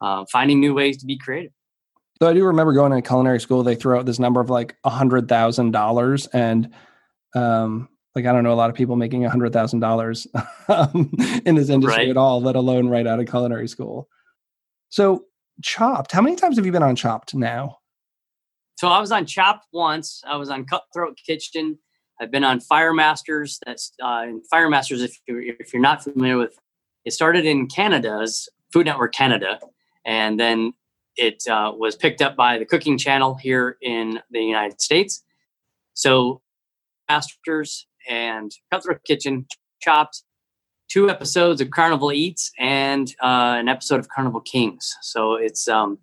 [0.00, 1.52] uh, finding new ways to be creative
[2.22, 4.76] so i do remember going to culinary school they threw out this number of like
[4.84, 6.72] a hundred thousand dollars and
[7.34, 10.28] um, like i don't know a lot of people making a hundred thousand dollars
[10.68, 11.12] um,
[11.44, 12.10] in this industry right.
[12.10, 14.08] at all let alone right out of culinary school
[14.88, 15.24] so
[15.64, 17.78] chopped how many times have you been on chopped now
[18.76, 21.76] so i was on chopped once i was on cutthroat kitchen
[22.20, 23.58] I've been on Fire Masters.
[23.66, 25.02] That's uh, Fire Masters.
[25.02, 26.56] If you're, if you're not familiar with,
[27.04, 29.58] it started in Canada's Food Network Canada,
[30.04, 30.72] and then
[31.16, 35.22] it uh, was picked up by the Cooking Channel here in the United States.
[35.94, 36.40] So,
[37.08, 39.46] Masters and Cutthroat Kitchen
[39.80, 40.22] chopped
[40.92, 44.94] two episodes of Carnival Eats and uh, an episode of Carnival Kings.
[45.00, 45.98] So it's um,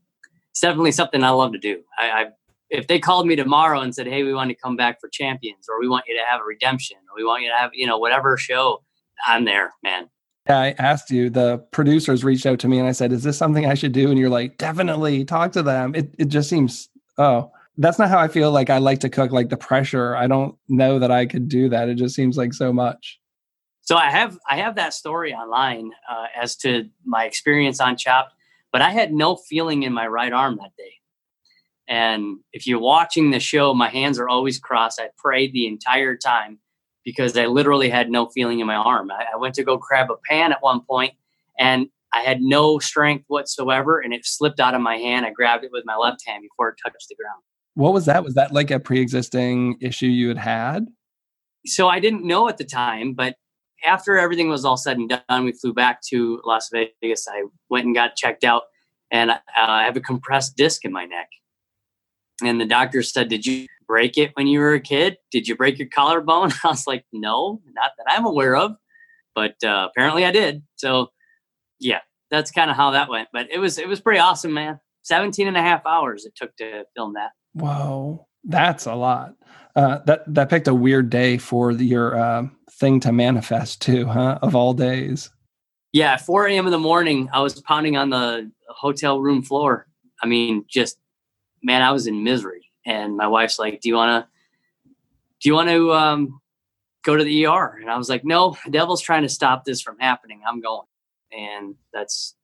[0.51, 1.81] it's definitely something I love to do.
[1.97, 2.31] I, I've
[2.69, 5.67] if they called me tomorrow and said, "Hey, we want to come back for Champions,
[5.69, 7.87] or we want you to have a redemption, or we want you to have, you
[7.87, 8.83] know, whatever show,"
[9.25, 10.09] I'm there, man.
[10.49, 11.29] Yeah, I asked you.
[11.29, 14.09] The producers reached out to me, and I said, "Is this something I should do?"
[14.09, 18.17] And you're like, "Definitely, talk to them." It it just seems oh, that's not how
[18.17, 18.51] I feel.
[18.51, 19.31] Like I like to cook.
[19.31, 21.88] Like the pressure, I don't know that I could do that.
[21.88, 23.19] It just seems like so much.
[23.81, 28.33] So I have I have that story online uh, as to my experience on Chopped,
[28.71, 30.93] but I had no feeling in my right arm that day.
[31.88, 34.99] And if you're watching the show, my hands are always crossed.
[34.99, 36.59] I prayed the entire time
[37.09, 39.09] because I literally had no feeling in my arm.
[39.09, 41.13] I, I went to go grab a pan at one point
[41.57, 45.25] and I had no strength whatsoever and it slipped out of my hand.
[45.25, 47.41] I grabbed it with my left hand before it touched the ground.
[47.73, 48.23] What was that?
[48.23, 50.85] Was that like a pre existing issue you had had?
[51.65, 53.37] So I didn't know at the time, but
[53.83, 57.27] after everything was all said and done, we flew back to Las Vegas.
[57.27, 58.63] I went and got checked out,
[59.11, 61.29] and uh, I have a compressed disc in my neck.
[62.47, 65.17] And the doctor said, Did you break it when you were a kid?
[65.32, 66.52] Did you break your collarbone?
[66.63, 68.75] I was like, No, not that I'm aware of.
[69.36, 70.63] But uh, apparently I did.
[70.75, 71.08] So,
[71.80, 71.99] yeah,
[72.32, 73.30] that's kind of how that went.
[73.32, 74.80] But it was it was pretty awesome, man.
[75.04, 77.32] 17 and a half hours it took to film that.
[77.54, 79.36] Wow, that's a lot.
[79.75, 82.47] Uh, that that picked a weird day for your uh,
[82.80, 84.39] thing to manifest too, huh?
[84.41, 85.30] Of all days.
[85.91, 86.67] Yeah, 4 a.m.
[86.67, 89.88] in the morning, I was pounding on the hotel room floor.
[90.21, 90.97] I mean, just
[91.61, 92.69] man, I was in misery.
[92.85, 94.29] And my wife's like, "Do you want to?
[95.41, 96.41] Do you want to um,
[97.03, 99.81] go to the ER?" And I was like, "No, the devil's trying to stop this
[99.81, 100.41] from happening.
[100.47, 100.87] I'm going."
[101.31, 102.35] And that's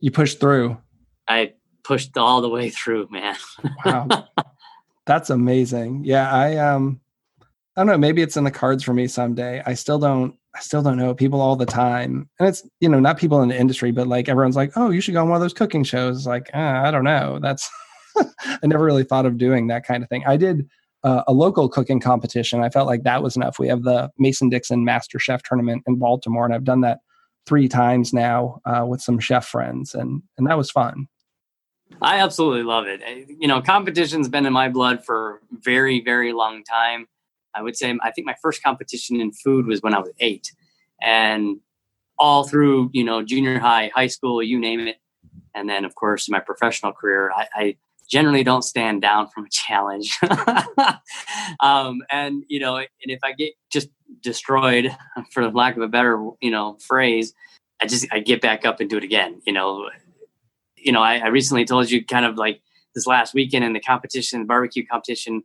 [0.00, 0.76] you pushed through.
[1.28, 1.52] I
[1.84, 3.36] pushed all the way through, man.
[3.84, 4.08] wow,
[5.06, 6.02] that's amazing.
[6.04, 7.00] Yeah, I um,
[7.76, 7.98] I don't know.
[7.98, 9.62] Maybe it's in the cards for me someday.
[9.64, 10.34] I still don't.
[10.56, 13.48] I still don't know people all the time, and it's you know not people in
[13.48, 15.84] the industry, but like everyone's like, oh, you should go on one of those cooking
[15.84, 16.26] shows.
[16.26, 17.38] Like, uh, I don't know.
[17.40, 17.68] That's
[18.40, 20.24] I never really thought of doing that kind of thing.
[20.26, 20.68] I did
[21.04, 22.62] uh, a local cooking competition.
[22.62, 23.58] I felt like that was enough.
[23.58, 27.00] We have the Mason Dixon Master Chef tournament in Baltimore, and I've done that
[27.46, 31.06] three times now uh, with some chef friends, and and that was fun.
[32.00, 33.02] I absolutely love it.
[33.38, 37.06] You know, competition's been in my blood for very, very long time.
[37.54, 40.52] I would say I think my first competition in food was when I was eight,
[41.02, 41.58] and
[42.18, 44.96] all through you know junior high, high school, you name it,
[45.54, 47.76] and then of course my professional career, I, I
[48.08, 50.18] generally don't stand down from a challenge.
[51.60, 53.88] um, and you know, and if I get just
[54.20, 54.94] destroyed,
[55.30, 57.34] for lack of a better you know phrase,
[57.80, 59.40] I just I get back up and do it again.
[59.46, 59.88] You know,
[60.76, 62.60] you know, I, I recently told you kind of like
[62.94, 65.42] this last weekend in the competition, the barbecue competition,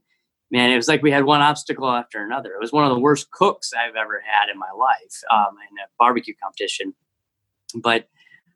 [0.52, 2.54] man, it was like we had one obstacle after another.
[2.54, 5.78] It was one of the worst cooks I've ever had in my life um, in
[5.80, 6.94] a barbecue competition.
[7.76, 8.08] But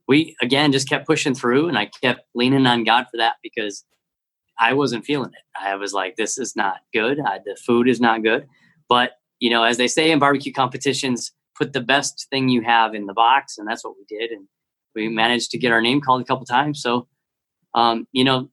[0.08, 3.86] we, again, just kept pushing through and I kept leaning on God for that because
[4.60, 5.60] I wasn't feeling it.
[5.60, 7.20] I was like, this is not good.
[7.20, 8.48] I, the food is not good.
[8.88, 12.94] But, you know, as they say in barbecue competitions, put the best thing you have
[12.94, 13.58] in the box.
[13.58, 14.32] And that's what we did.
[14.32, 14.48] And
[14.96, 16.82] we managed to get our name called a couple times.
[16.82, 17.08] So,
[17.74, 18.50] um, you know,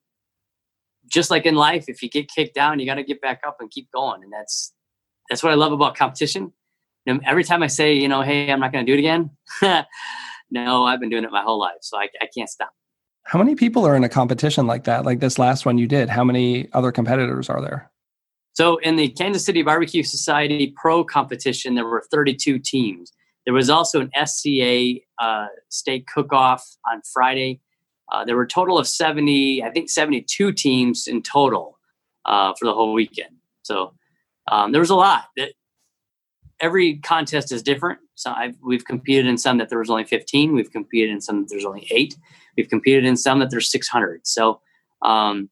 [1.07, 3.57] just like in life, if you get kicked down, you got to get back up
[3.59, 4.23] and keep going.
[4.23, 4.73] And that's
[5.29, 6.53] that's what I love about competition.
[7.05, 9.31] Know, every time I say, you know, hey, I'm not going to do it again.
[10.51, 12.71] no, I've been doing it my whole life, so I, I can't stop.
[13.23, 15.05] How many people are in a competition like that?
[15.05, 16.09] Like this last one you did?
[16.09, 17.89] How many other competitors are there?
[18.53, 23.13] So in the Kansas City Barbecue Society Pro competition, there were 32 teams.
[23.45, 27.61] There was also an SCA uh, state cook-off on Friday
[28.11, 31.79] uh, there were a total of 70, I think 72 teams in total
[32.25, 33.37] uh, for the whole weekend.
[33.63, 33.93] So
[34.51, 35.25] um, there was a lot.
[35.37, 35.53] That
[36.59, 37.99] every contest is different.
[38.15, 40.53] So I've, we've competed in some that there was only 15.
[40.53, 42.17] We've competed in some that there's only eight.
[42.57, 44.25] We've competed in some that there's 600.
[44.25, 44.61] So,
[45.01, 45.49] um,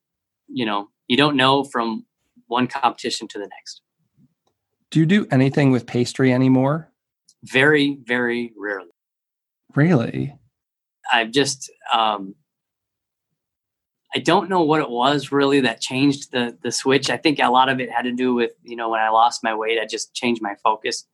[0.48, 2.06] you know, you don't know from
[2.48, 3.82] one competition to the next.
[4.92, 6.92] Do you do anything with pastry anymore?
[7.44, 8.90] Very, very rarely.
[9.76, 10.36] Really?
[11.12, 12.36] I've just um,
[14.16, 17.10] I don't know what it was really that changed the the switch.
[17.10, 19.44] I think a lot of it had to do with you know when I lost
[19.44, 21.06] my weight, I just changed my focus.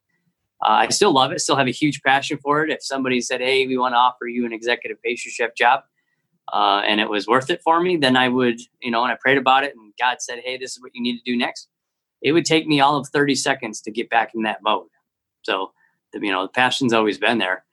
[0.63, 2.71] Uh, I still love it, still have a huge passion for it.
[2.71, 5.81] If somebody said, "Hey, we want to offer you an executive pastry chef job,"
[6.53, 9.17] uh, and it was worth it for me, then I would, you know, and I
[9.19, 11.67] prayed about it, and God said, "Hey, this is what you need to do next."
[12.21, 14.87] It would take me all of thirty seconds to get back in that mode.
[15.43, 15.73] So,
[16.13, 17.65] the, you know, the passion's always been there,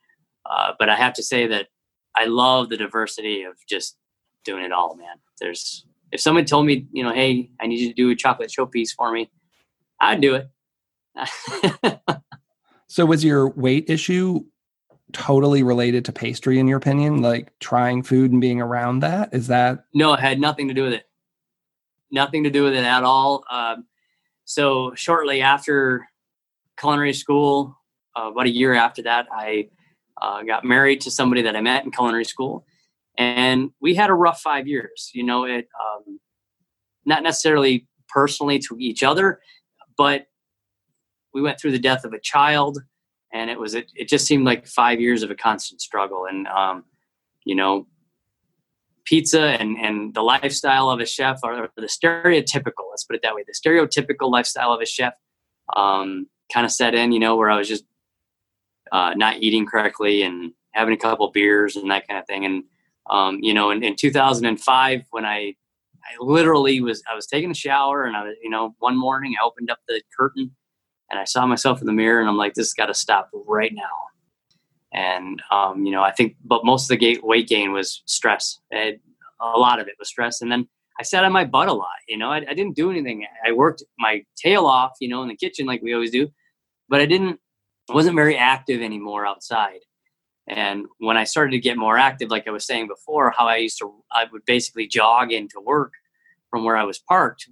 [0.45, 1.67] uh, but I have to say that
[2.15, 3.97] I love the diversity of just
[4.43, 5.17] doing it all, man.
[5.39, 8.51] There's if someone told me, you know, hey, I need you to do a chocolate
[8.51, 9.31] showpiece for me,
[9.99, 10.49] I'd do it.
[12.93, 14.43] so was your weight issue
[15.13, 17.23] totally related to pastry in your opinion?
[17.23, 19.33] Like trying food and being around that?
[19.33, 21.05] Is that No, it had nothing to do with it.
[22.11, 23.45] Nothing to do with it at all.
[23.49, 23.85] Um,
[24.45, 26.07] so shortly after
[26.79, 27.75] culinary school,
[28.15, 29.69] uh, about a year after that, I
[30.21, 32.63] uh, got married to somebody that I met in culinary school
[33.17, 36.19] and we had a rough five years you know it um,
[37.05, 39.39] not necessarily personally to each other
[39.97, 40.27] but
[41.33, 42.79] we went through the death of a child
[43.31, 46.25] and it was it, it just seemed like five years of a constant struggle.
[46.29, 46.85] And um,
[47.45, 47.87] you know
[49.05, 53.35] pizza and and the lifestyle of a chef or the stereotypical let's put it that
[53.35, 55.13] way the stereotypical lifestyle of a chef
[55.75, 57.83] um, kind of set in you know where i was just
[58.93, 62.45] uh, not eating correctly and having a couple beers and that kind of thing.
[62.45, 62.63] And
[63.09, 65.55] um, you know, in, in 2005, when I,
[66.05, 69.33] I literally was, I was taking a shower and I was, you know, one morning
[69.39, 70.51] I opened up the curtain
[71.13, 73.29] and I saw myself in the mirror and I'm like, this has got to stop
[73.45, 73.83] right now.
[74.91, 78.59] And, um, you know, I think, but most of the weight gain was stress.
[78.71, 78.99] It,
[79.39, 80.41] a lot of it was stress.
[80.41, 80.67] And then
[80.99, 83.27] I sat on my butt a lot, you know, I, I didn't do anything.
[83.45, 86.29] I worked my tail off, you know, in the kitchen like we always do,
[86.89, 87.39] but I didn't,
[87.89, 89.81] wasn't very active anymore outside.
[90.47, 93.57] And when I started to get more active, like I was saying before, how I
[93.57, 95.93] used to, I would basically jog into work
[96.49, 97.47] from where I was parked.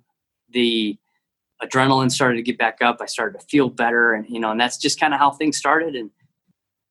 [0.50, 0.98] The
[1.64, 2.98] adrenaline started to get back up.
[3.02, 5.58] I started to feel better, and you know, and that's just kind of how things
[5.58, 5.96] started.
[5.96, 6.10] And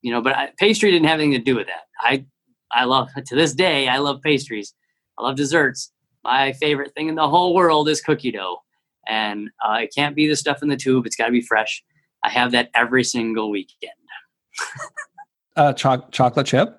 [0.02, 1.84] you know, but I, pastry didn't have anything to do with that.
[2.00, 2.24] I,
[2.72, 4.74] I love to this day, I love pastries.
[5.18, 5.92] I love desserts.
[6.24, 8.58] My favorite thing in the whole world is cookie dough,
[9.08, 11.06] and uh, it can't be the stuff in the tube.
[11.06, 11.82] It's got to be fresh.
[12.24, 13.92] I have that every single weekend.
[15.56, 16.76] uh, cho- chocolate chip?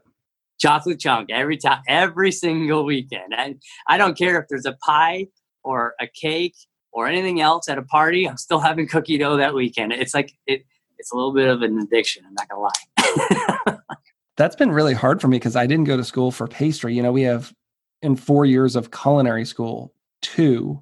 [0.59, 3.33] Chocolate chunk every time, every single weekend.
[3.35, 3.55] I,
[3.87, 5.27] I don't care if there's a pie
[5.63, 6.55] or a cake
[6.91, 8.27] or anything else at a party.
[8.27, 9.93] I'm still having cookie dough that weekend.
[9.93, 10.65] It's like it.
[10.97, 12.23] It's a little bit of an addiction.
[12.27, 13.77] I'm not gonna lie.
[14.37, 16.95] That's been really hard for me because I didn't go to school for pastry.
[16.95, 17.53] You know, we have
[18.01, 20.81] in four years of culinary school two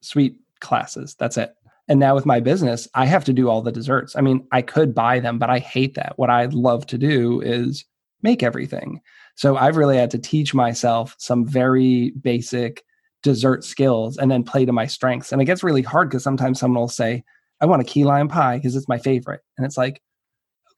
[0.00, 1.14] sweet classes.
[1.18, 1.54] That's it.
[1.88, 4.16] And now with my business, I have to do all the desserts.
[4.16, 6.14] I mean, I could buy them, but I hate that.
[6.16, 7.84] What I love to do is
[8.22, 9.00] make everything.
[9.34, 12.84] So I've really had to teach myself some very basic
[13.22, 15.32] dessert skills and then play to my strengths.
[15.32, 17.24] And it gets really hard because sometimes someone will say,
[17.60, 19.40] I want a key lime pie because it's my favorite.
[19.56, 20.02] And it's like,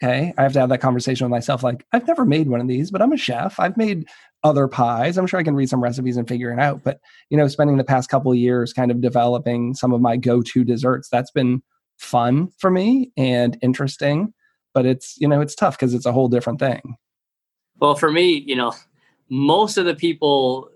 [0.03, 1.63] okay, I have to have that conversation with myself.
[1.63, 3.59] Like, I've never made one of these, but I'm a chef.
[3.59, 4.07] I've made
[4.43, 5.17] other pies.
[5.17, 6.83] I'm sure I can read some recipes and figure it out.
[6.85, 10.43] But, you know, spending the past couple years kind of developing some of my go
[10.43, 11.63] to desserts, that's been
[11.97, 14.35] fun for me and interesting.
[14.75, 16.97] But it's, you know, it's tough because it's a whole different thing.
[17.79, 18.75] Well, for me, you know,
[19.31, 20.71] most of the people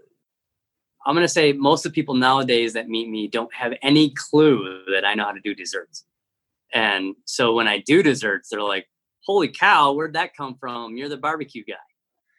[1.08, 4.10] I'm going to say most of the people nowadays that meet me don't have any
[4.10, 6.04] clue that I know how to do desserts.
[6.74, 8.86] And so when I do desserts, they're like,
[9.20, 10.98] holy cow, where'd that come from?
[10.98, 11.74] You're the barbecue guy.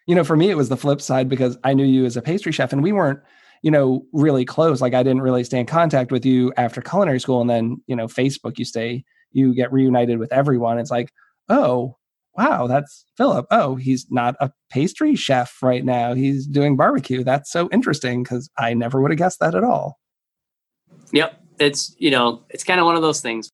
[0.05, 2.22] You know, for me, it was the flip side because I knew you as a
[2.22, 3.20] pastry chef and we weren't,
[3.63, 4.82] you know, really close.
[4.82, 7.41] Like I didn't really stay in contact with you after culinary school.
[7.41, 10.78] And then, you know, Facebook, you stay, you get reunited with everyone.
[10.78, 11.11] It's like,
[11.49, 11.97] oh,
[12.40, 13.48] wow, that's Philip.
[13.52, 16.14] Oh, he's not a pastry chef right now.
[16.14, 17.22] He's doing barbecue.
[17.22, 20.00] That's so interesting because I never would have guessed that at all.
[21.12, 21.42] Yep.
[21.60, 23.52] It's, you know, it's kind of one of those things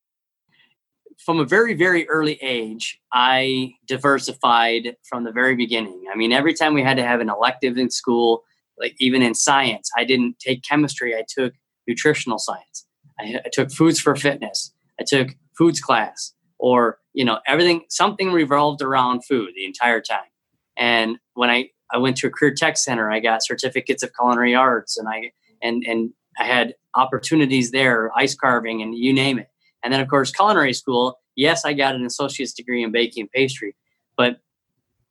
[1.25, 6.53] from a very very early age i diversified from the very beginning i mean every
[6.53, 8.43] time we had to have an elective in school
[8.77, 11.53] like even in science i didn't take chemistry i took
[11.87, 12.85] nutritional science
[13.17, 18.31] i, I took foods for fitness i took foods class or you know everything something
[18.31, 20.29] revolved around food the entire time
[20.77, 24.55] and when i i went to a career tech center i got certificates of culinary
[24.55, 25.31] arts and i
[25.61, 29.49] and and i had opportunities there ice carving and you name it
[29.85, 31.19] and then, of course, culinary school.
[31.35, 33.75] Yes, I got an associate's degree in baking and pastry,
[34.17, 34.39] but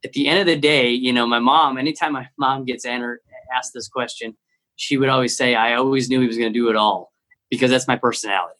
[0.05, 1.78] at the end of the day, you know, my mom.
[1.78, 4.36] Anytime my mom gets asked this question,
[4.74, 7.12] she would always say, "I always knew he was going to do it all,"
[7.51, 8.59] because that's my personality.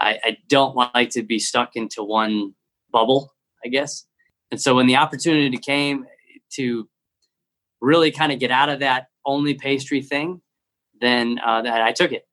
[0.00, 2.54] I, I don't like to be stuck into one
[2.90, 3.34] bubble,
[3.64, 4.06] I guess.
[4.50, 6.06] And so when the opportunity came
[6.54, 6.88] to
[7.80, 10.40] really kind of get out of that only pastry thing,
[11.00, 12.26] then uh, that I took it.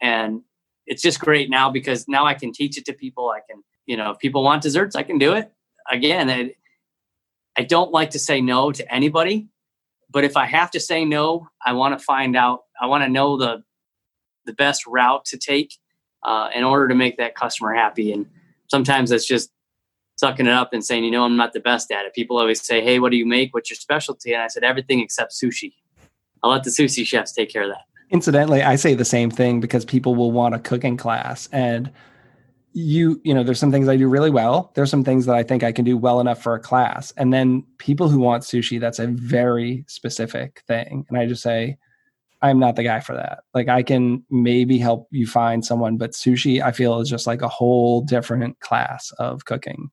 [0.00, 0.42] And
[0.86, 3.30] it's just great now because now I can teach it to people.
[3.30, 5.50] I can, you know, if people want desserts, I can do it.
[5.90, 6.54] Again, I,
[7.56, 9.48] I don't like to say no to anybody,
[10.10, 12.60] but if I have to say no, I want to find out.
[12.80, 13.62] I want to know the
[14.46, 15.78] the best route to take
[16.24, 18.12] uh, in order to make that customer happy.
[18.12, 18.26] And
[18.68, 19.50] sometimes that's just
[20.16, 22.14] sucking it up and saying, you know, I'm not the best at it.
[22.14, 23.52] People always say, "Hey, what do you make?
[23.52, 25.74] What's your specialty?" And I said, everything except sushi.
[26.42, 29.60] I'll let the sushi chefs take care of that incidentally i say the same thing
[29.60, 31.90] because people will want a cooking class and
[32.72, 35.42] you you know there's some things i do really well there's some things that i
[35.42, 38.78] think i can do well enough for a class and then people who want sushi
[38.78, 41.76] that's a very specific thing and i just say
[42.44, 46.12] i'm not the guy for that like i can maybe help you find someone but
[46.12, 49.90] sushi i feel is just like a whole different class of cooking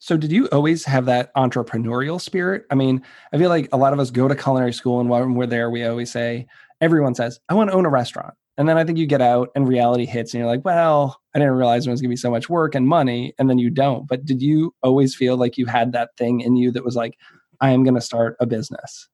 [0.00, 2.64] so, did you always have that entrepreneurial spirit?
[2.70, 3.02] I mean,
[3.32, 5.70] I feel like a lot of us go to culinary school, and when we're there,
[5.70, 6.46] we always say,
[6.80, 8.34] everyone says, I want to own a restaurant.
[8.56, 11.40] And then I think you get out and reality hits, and you're like, well, I
[11.40, 13.34] didn't realize it was going to be so much work and money.
[13.38, 14.06] And then you don't.
[14.06, 17.16] But did you always feel like you had that thing in you that was like,
[17.60, 19.08] I am going to start a business?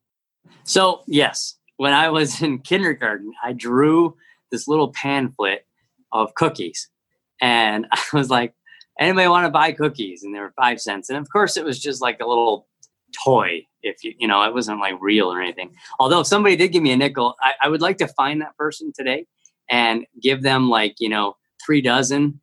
[0.65, 1.57] So, yes.
[1.77, 4.17] When I was in kindergarten, I drew
[4.51, 5.67] this little pamphlet
[6.13, 6.89] of cookies.
[7.41, 8.55] And I was like,
[8.99, 10.23] anybody want to buy cookies?
[10.23, 11.09] And they were five cents.
[11.11, 12.67] And of course, it was just like a little
[13.25, 16.69] toy if you you know it wasn't like real or anything although if somebody did
[16.73, 19.27] give me a nickel I, I, would like to find that person today
[19.71, 22.41] and give them like you know three dozen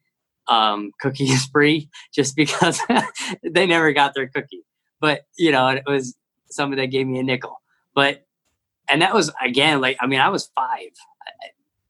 [0.48, 2.80] um, cookies free just because
[3.44, 4.64] they never got their cookie
[5.00, 6.16] but you know it was
[6.50, 7.62] somebody that gave me a nickel
[7.94, 8.26] but
[8.92, 10.92] and that was again like i mean i was five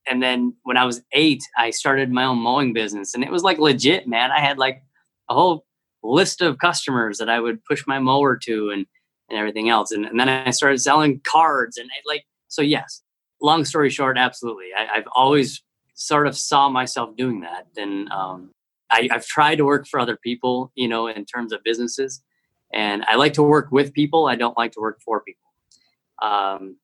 [0.07, 3.43] and then when i was eight i started my own mowing business and it was
[3.43, 4.83] like legit man i had like
[5.29, 5.65] a whole
[6.03, 8.85] list of customers that I would push my mower to and
[9.29, 9.91] and everything else.
[9.91, 12.61] And, and then I started selling cards and like so.
[12.61, 13.01] Yes,
[13.41, 14.67] long story short, absolutely.
[14.77, 15.61] I, have always
[15.93, 17.67] sort of saw myself doing that.
[17.77, 18.51] And um,
[18.89, 22.21] I, I've tried to work for other people, you know, in terms of businesses.
[22.73, 24.27] And I like to work with people.
[24.27, 25.49] I don't like to work for people.
[26.21, 26.77] Um,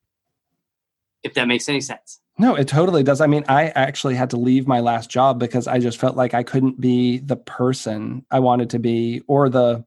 [1.23, 2.19] if that makes any sense.
[2.39, 3.19] No, it totally does.
[3.19, 6.33] I mean, I actually had to leave my last job because I just felt like
[6.33, 9.83] I couldn't be the person I wanted to be or the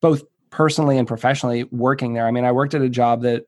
[0.00, 2.26] both personally and professionally working there.
[2.26, 3.46] I mean, I worked at a job that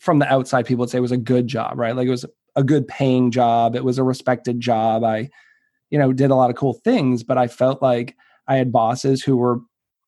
[0.00, 1.94] from the outside people would say was a good job, right?
[1.94, 2.26] Like it was
[2.56, 5.04] a good paying job, it was a respected job.
[5.04, 5.30] I
[5.94, 8.16] you know, did a lot of cool things, but I felt like
[8.48, 9.60] I had bosses who were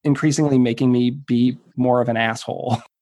[0.03, 2.79] increasingly making me be more of an asshole.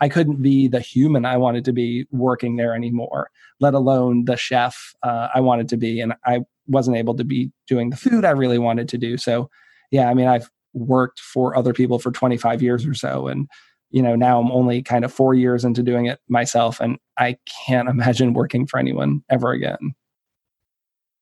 [0.00, 3.30] I couldn't be the human I wanted to be working there anymore,
[3.60, 6.00] let alone the chef uh, I wanted to be.
[6.00, 9.16] And I wasn't able to be doing the food I really wanted to do.
[9.16, 9.50] So,
[9.90, 13.28] yeah, I mean, I've worked for other people for 25 years or so.
[13.28, 13.48] And,
[13.90, 16.80] you know, now I'm only kind of four years into doing it myself.
[16.80, 17.36] And I
[17.66, 19.94] can't imagine working for anyone ever again.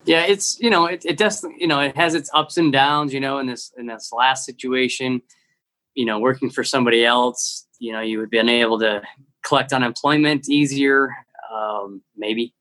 [0.05, 3.12] Yeah, it's you know it, it does you know it has its ups and downs.
[3.12, 5.20] You know, in this in this last situation,
[5.99, 9.03] you know, working for somebody else, you know, you would be unable to
[9.45, 11.13] collect unemployment easier,
[11.53, 12.55] um, maybe.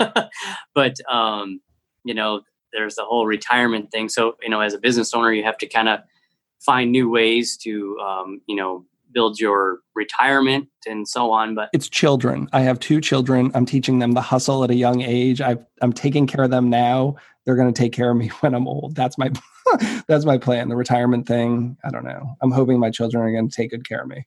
[0.74, 1.60] but um,
[2.02, 2.40] you know,
[2.72, 4.08] there's the whole retirement thing.
[4.08, 6.00] So you know, as a business owner, you have to kind of
[6.60, 11.54] find new ways to um, you know build your retirement and so on.
[11.54, 12.48] But it's children.
[12.54, 13.50] I have two children.
[13.54, 15.42] I'm teaching them the hustle at a young age.
[15.42, 17.16] i am taking care of them now.
[17.44, 18.94] They're going to take care of me when I'm old.
[18.94, 19.30] That's my
[20.08, 20.68] that's my plan.
[20.68, 21.76] The retirement thing.
[21.84, 22.36] I don't know.
[22.40, 24.24] I'm hoping my children are going to take good care of me.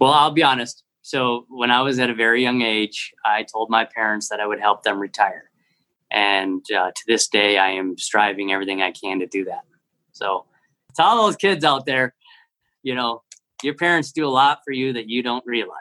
[0.00, 0.82] Well, I'll be honest.
[1.02, 4.46] So when I was at a very young age, I told my parents that I
[4.46, 5.50] would help them retire,
[6.10, 9.62] and uh, to this day, I am striving everything I can to do that.
[10.12, 10.46] So
[10.96, 12.14] to all those kids out there,
[12.82, 13.22] you know,
[13.62, 15.78] your parents do a lot for you that you don't realize.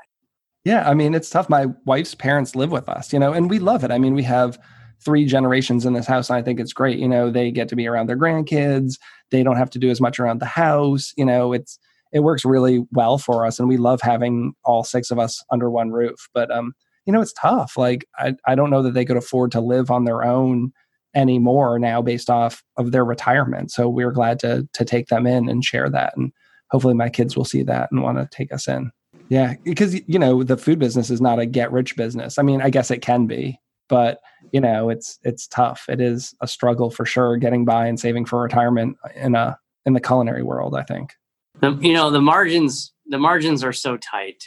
[0.66, 1.50] Yeah, I mean, it's tough.
[1.50, 3.92] My wife's parents live with us, you know, and we love it.
[3.92, 4.58] I mean, we have
[5.04, 7.00] three generations in this house, and I think it's great.
[7.00, 8.98] You know, they get to be around their grandkids.
[9.32, 11.14] They don't have to do as much around the house.
[11.18, 11.80] You know, it's
[12.12, 15.70] it works really well for us, and we love having all six of us under
[15.70, 16.30] one roof.
[16.34, 16.74] But um,
[17.06, 17.78] you know, it's tough.
[17.78, 20.72] Like I, I don't know that they could afford to live on their own
[21.16, 23.72] anymore now based off of their retirement.
[23.72, 26.16] So we're glad to to take them in and share that.
[26.16, 26.32] And
[26.72, 28.92] hopefully my kids will see that and want to take us in.
[29.30, 32.38] Yeah, because you know the food business is not a get rich business.
[32.38, 34.20] I mean, I guess it can be, but
[34.52, 35.86] you know it's it's tough.
[35.90, 39.94] It is a struggle for sure getting by and saving for retirement in a in
[39.94, 40.76] the culinary world.
[40.76, 41.14] I think.
[41.62, 44.44] You know the margins the margins are so tight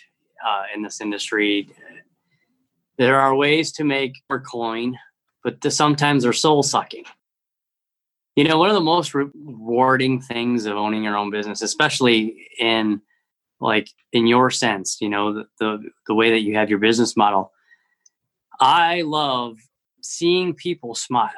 [0.47, 1.69] uh, in this industry.
[2.99, 4.97] There are ways to make more coin,
[5.45, 7.05] but the, sometimes they're soul sucking.
[8.37, 13.01] You know, one of the most rewarding things of owning your own business, especially in
[13.61, 17.17] like in your sense, you know, the, the, the way that you have your business
[17.17, 17.53] model.
[18.61, 19.59] I love
[20.03, 21.31] seeing people smile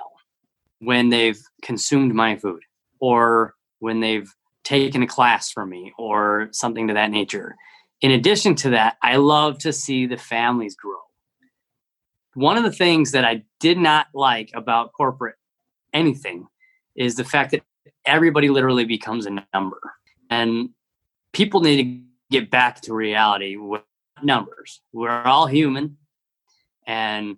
[0.80, 2.62] when they've consumed my food
[3.00, 4.32] or when they've
[4.64, 7.56] taken a class from me or something to that nature.
[8.00, 10.98] In addition to that, I love to see the families grow.
[12.34, 15.36] One of the things that I did not like about corporate
[15.92, 16.46] anything
[16.94, 17.62] is the fact that
[18.04, 19.80] everybody literally becomes a number.
[20.30, 20.70] And
[21.32, 22.00] people need to
[22.30, 23.82] get back to reality with
[24.22, 24.80] numbers.
[24.92, 25.96] We're all human
[26.88, 27.36] and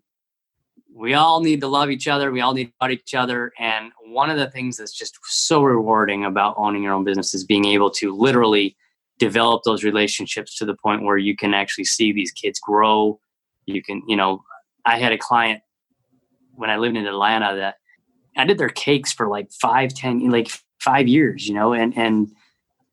[0.95, 2.31] we all need to love each other.
[2.31, 3.53] We all need to love each other.
[3.59, 7.45] And one of the things that's just so rewarding about owning your own business is
[7.45, 8.77] being able to literally
[9.19, 13.21] develop those relationships to the point where you can actually see these kids grow.
[13.67, 14.43] You can, you know,
[14.87, 15.63] I had a client
[16.55, 17.75] when I lived in Atlanta that
[18.37, 20.49] I did their cakes for like five, ten, like
[20.79, 22.29] five years, you know, and and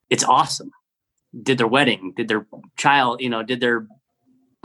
[0.10, 0.72] it's awesome.
[1.44, 2.48] Did their wedding, did their
[2.78, 3.88] child, you know, did their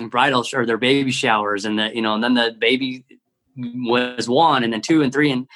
[0.09, 3.05] bridal or their baby showers, and the you know, and then the baby
[3.57, 5.47] was one, and then two, and three, and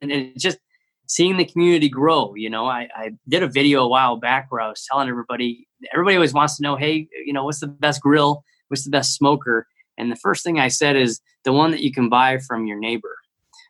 [0.00, 0.58] and just
[1.06, 2.34] seeing the community grow.
[2.34, 5.66] You know, I, I did a video a while back where I was telling everybody,
[5.92, 8.44] everybody always wants to know, hey, you know, what's the best grill?
[8.68, 9.66] What's the best smoker?
[9.98, 12.78] And the first thing I said is the one that you can buy from your
[12.78, 13.14] neighbor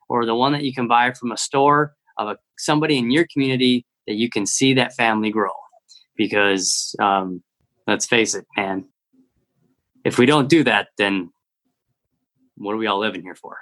[0.08, 3.26] or the one that you can buy from a store of a, somebody in your
[3.32, 5.50] community that you can see that family grow.
[6.16, 7.42] Because um,
[7.88, 8.84] let's face it, man,
[10.04, 11.30] if we don't do that, then
[12.56, 13.58] what are we all living here for?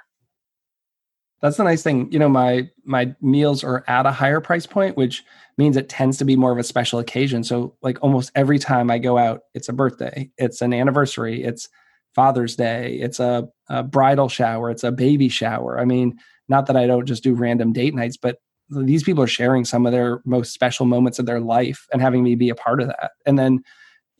[1.41, 2.11] That's the nice thing.
[2.11, 5.23] You know, my my meals are at a higher price point, which
[5.57, 7.43] means it tends to be more of a special occasion.
[7.43, 11.67] So like almost every time I go out, it's a birthday, it's an anniversary, it's
[12.13, 15.79] Father's Day, it's a, a bridal shower, it's a baby shower.
[15.79, 18.37] I mean, not that I don't just do random date nights, but
[18.69, 22.23] these people are sharing some of their most special moments of their life and having
[22.23, 23.11] me be a part of that.
[23.25, 23.63] And then,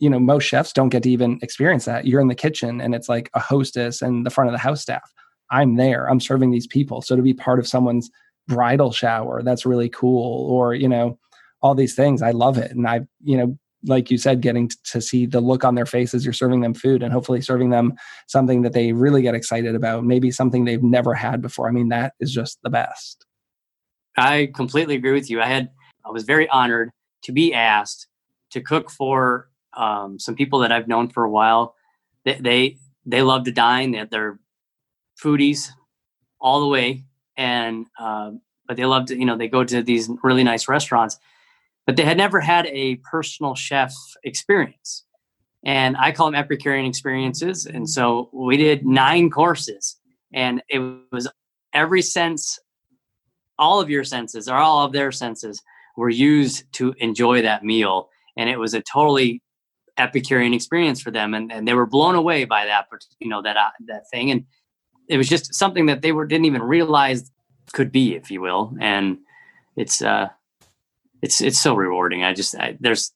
[0.01, 2.07] you know, most chefs don't get to even experience that.
[2.07, 4.81] You're in the kitchen and it's like a hostess and the front of the house
[4.81, 5.13] staff.
[5.51, 7.03] I'm there, I'm serving these people.
[7.03, 8.09] So to be part of someone's
[8.47, 10.49] bridal shower, that's really cool.
[10.49, 11.19] Or, you know,
[11.61, 12.71] all these things, I love it.
[12.71, 16.15] And I, you know, like you said, getting to see the look on their face
[16.15, 17.93] as you're serving them food and hopefully serving them
[18.27, 21.67] something that they really get excited about, maybe something they've never had before.
[21.67, 23.23] I mean, that is just the best.
[24.17, 25.41] I completely agree with you.
[25.41, 25.69] I had,
[26.03, 26.89] I was very honored
[27.23, 28.07] to be asked
[28.51, 31.75] to cook for um, some people that I've known for a while.
[32.25, 33.91] They, they, they love to dine.
[33.91, 34.39] They're, they're
[35.21, 35.69] foodies
[36.39, 37.03] all the way.
[37.37, 38.31] And, uh,
[38.67, 41.17] but they love to, you know, they go to these really nice restaurants
[41.85, 43.93] but they had never had a personal chef
[44.23, 45.03] experience.
[45.63, 47.65] And I call them Epicurean experiences.
[47.65, 49.97] And so we did nine courses,
[50.33, 50.79] and it
[51.11, 51.27] was
[51.73, 52.59] every sense,
[53.59, 55.61] all of your senses, or all of their senses,
[55.97, 58.09] were used to enjoy that meal.
[58.37, 59.41] And it was a totally
[60.01, 62.87] Epicurean experience for them, and, and they were blown away by that,
[63.19, 64.31] you know, that uh, that thing.
[64.31, 64.45] And
[65.07, 67.31] it was just something that they were didn't even realize
[67.73, 68.73] could be, if you will.
[68.79, 69.19] And
[69.75, 70.29] it's uh,
[71.21, 72.23] it's it's so rewarding.
[72.23, 73.11] I just I, there's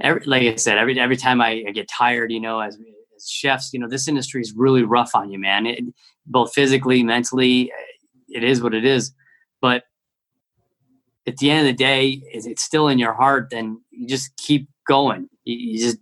[0.00, 2.78] every like I said every every time I, I, get tired, you know, as
[3.16, 5.66] as chefs, you know, this industry is really rough on you, man.
[5.66, 5.84] It,
[6.26, 7.72] both physically, mentally,
[8.28, 9.12] it is what it is.
[9.60, 9.84] But
[11.26, 14.68] at the end of the day, it's still in your heart, then you just keep
[14.86, 15.28] going.
[15.44, 15.98] You just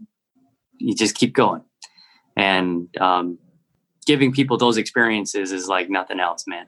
[0.79, 1.63] you just keep going,
[2.37, 3.39] and um,
[4.07, 6.67] giving people those experiences is like nothing else, man.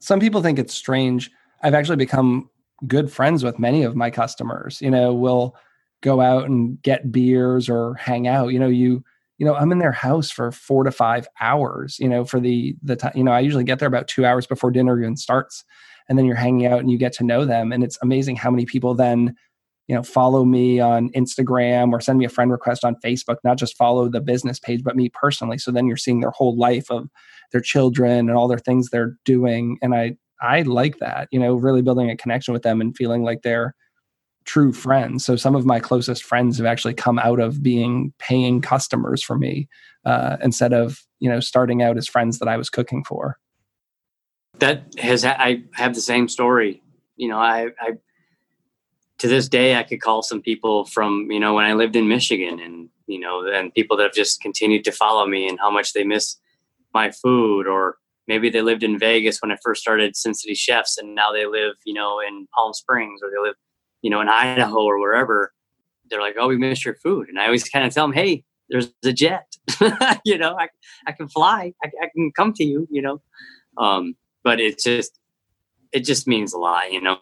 [0.00, 1.30] Some people think it's strange.
[1.62, 2.50] I've actually become
[2.86, 4.80] good friends with many of my customers.
[4.80, 5.56] You know, we'll
[6.00, 8.48] go out and get beers or hang out.
[8.48, 9.02] You know, you
[9.38, 12.76] you know i'm in their house for four to five hours you know for the
[12.82, 15.64] the time you know i usually get there about two hours before dinner even starts
[16.08, 18.50] and then you're hanging out and you get to know them and it's amazing how
[18.50, 19.34] many people then
[19.88, 23.58] you know follow me on instagram or send me a friend request on facebook not
[23.58, 26.90] just follow the business page but me personally so then you're seeing their whole life
[26.90, 27.08] of
[27.52, 31.54] their children and all their things they're doing and i i like that you know
[31.54, 33.74] really building a connection with them and feeling like they're
[34.48, 35.26] true friends.
[35.26, 39.36] So some of my closest friends have actually come out of being paying customers for
[39.36, 39.68] me
[40.06, 43.38] uh, instead of you know starting out as friends that I was cooking for.
[44.58, 46.82] That has I have the same story.
[47.16, 47.92] You know, I, I
[49.18, 52.08] to this day I could call some people from you know when I lived in
[52.08, 55.70] Michigan and you know and people that have just continued to follow me and how
[55.70, 56.36] much they miss
[56.94, 57.96] my food or
[58.26, 61.46] maybe they lived in Vegas when I first started Sin City Chefs and now they
[61.46, 63.56] live you know in Palm Springs or they live
[64.02, 65.52] you know, in Idaho or wherever,
[66.08, 68.44] they're like, "Oh, we missed your food," and I always kind of tell them, "Hey,
[68.68, 69.56] there's a jet.
[70.24, 70.68] you know, I
[71.06, 71.72] I can fly.
[71.84, 72.86] I, I can come to you.
[72.90, 73.20] You know."
[73.76, 75.18] Um, but it just
[75.92, 77.18] it just means a lot, you know.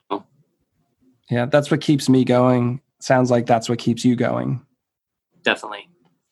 [1.30, 2.80] Yeah, that's what keeps me going.
[3.00, 4.64] Sounds like that's what keeps you going.
[5.42, 5.88] Definitely.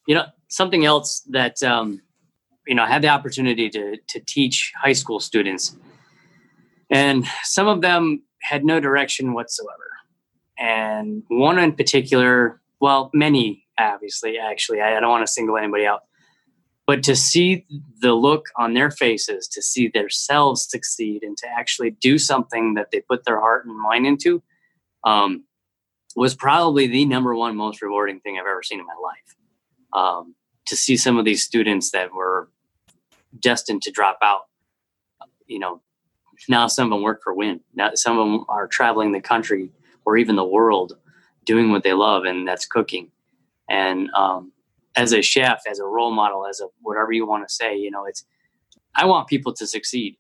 [0.07, 2.01] You know, something else that um,
[2.66, 5.76] you know, I had the opportunity to to teach high school students,
[6.90, 9.84] and some of them had no direction whatsoever
[10.59, 15.84] and one in particular, well, many obviously, actually, I, I don't want to single anybody
[15.84, 16.03] out,
[16.86, 17.66] but to see
[18.01, 22.90] the look on their faces, to see themselves succeed, and to actually do something that
[22.92, 24.42] they put their heart and mind into,
[25.05, 25.44] um,
[26.16, 29.36] was probably the number one most rewarding thing I've ever seen in my life.
[29.92, 30.34] Um,
[30.66, 32.48] to see some of these students that were
[33.38, 34.42] destined to drop out,
[35.46, 35.80] you know,
[36.48, 37.61] now some of them work for Wynn.
[37.74, 39.70] Now some of them are traveling the country
[40.05, 40.96] or even the world
[41.44, 43.11] doing what they love, and that's cooking.
[43.68, 44.52] And um,
[44.96, 47.90] as a chef, as a role model, as a whatever you want to say, you
[47.90, 48.24] know, it's
[48.96, 50.16] I want people to succeed.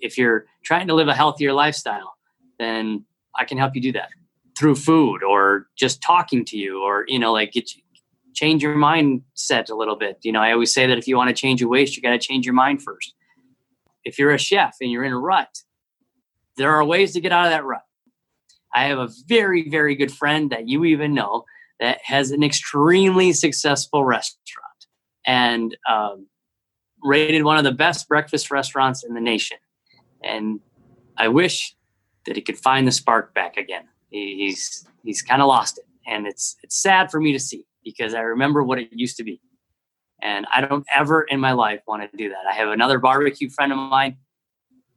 [0.00, 2.14] If you're trying to live a healthier lifestyle,
[2.58, 3.04] then
[3.38, 4.10] I can help you do that
[4.58, 7.54] through food or just talking to you or you know like
[8.34, 10.18] change your mindset a little bit.
[10.22, 12.10] You know, I always say that if you want to change your waist, you got
[12.10, 13.14] to change your mind first.
[14.04, 15.62] If you're a chef and you're in a rut,
[16.56, 17.82] there are ways to get out of that rut.
[18.74, 21.44] I have a very, very good friend that you even know
[21.80, 24.86] that has an extremely successful restaurant
[25.26, 26.26] and um,
[27.02, 29.58] rated one of the best breakfast restaurants in the nation.
[30.22, 30.60] And
[31.16, 31.74] I wish
[32.26, 33.88] that he could find the spark back again.
[34.10, 38.14] He's he's kind of lost it, and it's it's sad for me to see because
[38.14, 39.40] I remember what it used to be,
[40.22, 42.46] and I don't ever in my life want to do that.
[42.50, 44.16] I have another barbecue friend of mine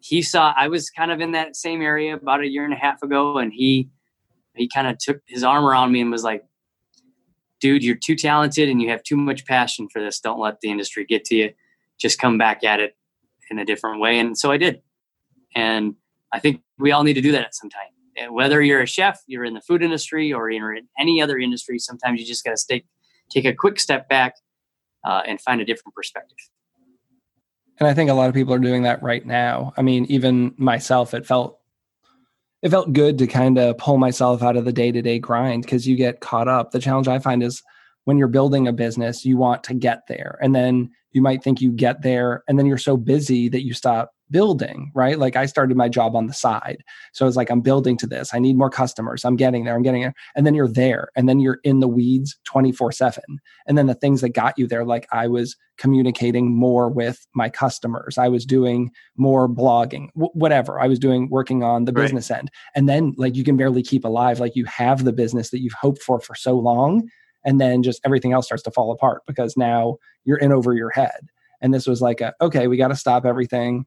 [0.01, 2.78] he saw I was kind of in that same area about a year and a
[2.78, 3.89] half ago, and he
[4.55, 6.43] he kind of took his arm around me and was like,
[7.62, 10.20] "Dude, you're too talented and you have too much passion for this.
[10.20, 11.53] Don't let the industry get to you.
[11.99, 12.97] Just come back at it
[13.49, 14.82] in a different way." And so I did,
[15.55, 15.95] and
[16.34, 17.89] I think we all need to do that at some time.
[18.18, 21.38] And whether you're a chef, you're in the food industry, or you're in any other
[21.38, 22.86] industry, sometimes you just got to take
[23.30, 24.36] take a quick step back
[25.05, 26.38] uh, and find a different perspective.
[27.80, 29.74] And I think a lot of people are doing that right now.
[29.78, 31.59] I mean, even myself, it felt
[32.62, 35.95] it felt good to kind of pull myself out of the day-to-day grind because you
[35.95, 36.72] get caught up.
[36.72, 37.64] The challenge I find is
[38.06, 40.39] when you're building a business, you want to get there.
[40.41, 43.74] And then you might think you get there and then you're so busy that you
[43.74, 45.20] stop building, right?
[45.20, 46.84] Like I started my job on the side.
[47.12, 48.34] So it's like I'm building to this.
[48.34, 49.26] I need more customers.
[49.26, 49.76] I'm getting there.
[49.76, 50.14] I'm getting there.
[50.36, 53.20] And then you're there and then you're in the weeds 24/7.
[53.68, 57.49] And then the things that got you there like I was communicating more with my
[57.49, 58.18] customers.
[58.18, 60.80] I was doing more blogging, w- whatever.
[60.80, 62.04] I was doing working on the right.
[62.04, 62.49] business end.
[62.74, 65.74] And then like you can barely keep alive like you have the business that you've
[65.74, 67.10] hoped for for so long
[67.43, 70.91] and then just everything else starts to fall apart because now you're in over your
[70.91, 71.29] head.
[71.61, 73.85] And this was like a okay, we got to stop everything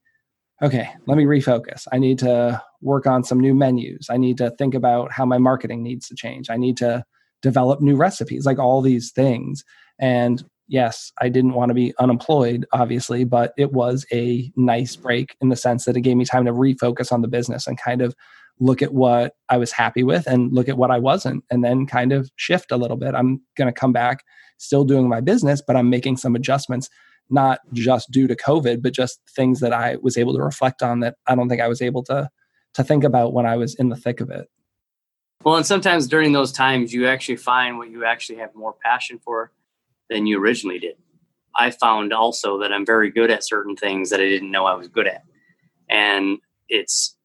[0.62, 1.86] okay, let me refocus.
[1.92, 4.06] I need to work on some new menus.
[4.10, 6.48] I need to think about how my marketing needs to change.
[6.50, 7.04] I need to
[7.42, 9.64] develop new recipes, like all these things.
[9.98, 15.36] And yes, I didn't want to be unemployed, obviously, but it was a nice break
[15.40, 18.00] in the sense that it gave me time to refocus on the business and kind
[18.00, 18.14] of
[18.60, 21.86] look at what I was happy with and look at what I wasn't, and then
[21.86, 23.14] kind of shift a little bit.
[23.14, 24.24] I'm going to come back
[24.58, 26.88] still doing my business, but I'm making some adjustments
[27.30, 31.00] not just due to COVID, but just things that I was able to reflect on
[31.00, 32.28] that I don't think I was able to
[32.74, 34.48] to think about when I was in the thick of it.
[35.44, 39.20] Well, and sometimes during those times, you actually find what you actually have more passion
[39.22, 39.52] for
[40.10, 40.96] than you originally did.
[41.56, 44.74] I found also that I'm very good at certain things that I didn't know I
[44.74, 45.22] was good at.
[45.88, 46.38] And
[46.68, 47.16] it's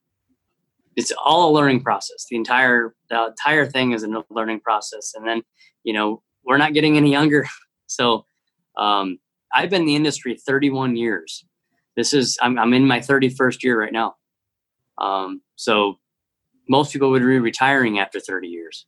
[0.99, 2.25] it's all a learning process.
[2.29, 5.13] The entire the entire thing is a learning process.
[5.15, 5.43] And then,
[5.83, 7.47] you know, we're not getting any younger.
[7.91, 8.23] So
[8.77, 9.17] um,
[9.51, 11.43] I've been in the industry 31 years.
[11.95, 14.13] This is I'm I'm in my 31st year right now.
[14.99, 15.95] Um, so
[16.69, 18.85] most people would be retiring after 30 years.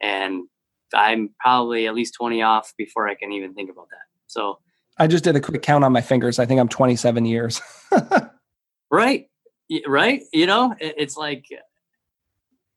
[0.00, 0.48] And
[0.92, 4.06] I'm probably at least 20 off before I can even think about that.
[4.26, 4.58] So
[4.98, 6.40] I just did a quick count on my fingers.
[6.40, 7.62] I think I'm 27 years.
[8.90, 9.26] right.
[9.86, 10.22] Right.
[10.32, 11.46] You know, it's like,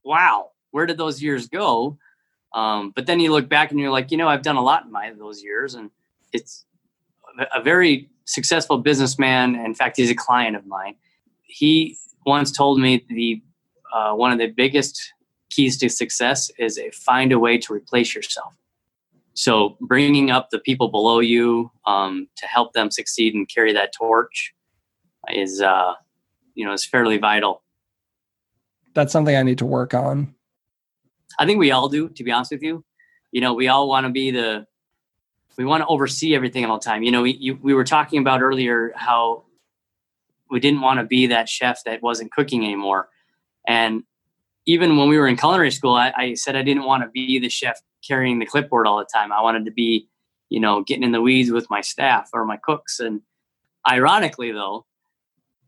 [0.04, 1.98] wow, where did those years go?
[2.54, 4.86] Um, but then you look back and you're like, you know, I've done a lot
[4.86, 5.92] in my those years, and
[6.32, 6.66] it's
[7.54, 9.56] a very successful businessman.
[9.56, 10.96] In fact, he's a client of mine.
[11.44, 13.42] He once told me the
[13.94, 15.14] uh, one of the biggest
[15.50, 18.54] keys to success is a find a way to replace yourself.
[19.34, 23.94] So bringing up the people below you um, to help them succeed and carry that
[23.94, 24.54] torch
[25.30, 25.94] is, uh,
[26.56, 27.62] you know, is fairly vital.
[28.94, 30.34] That's something I need to work on.
[31.38, 32.84] I think we all do, to be honest with you.
[33.32, 34.66] You know, we all want to be the,
[35.58, 37.04] we want to oversee everything all the time.
[37.04, 39.44] You know, we, you, we were talking about earlier how
[40.50, 43.10] we didn't want to be that chef that wasn't cooking anymore.
[43.68, 44.04] And
[44.66, 47.40] even when we were in culinary school, I, I said I didn't want to be
[47.40, 49.32] the chef carrying the clipboard all the time.
[49.32, 50.08] I wanted to be,
[50.50, 53.00] you know, getting in the weeds with my staff or my cooks.
[53.00, 53.22] And
[53.90, 54.86] ironically, though,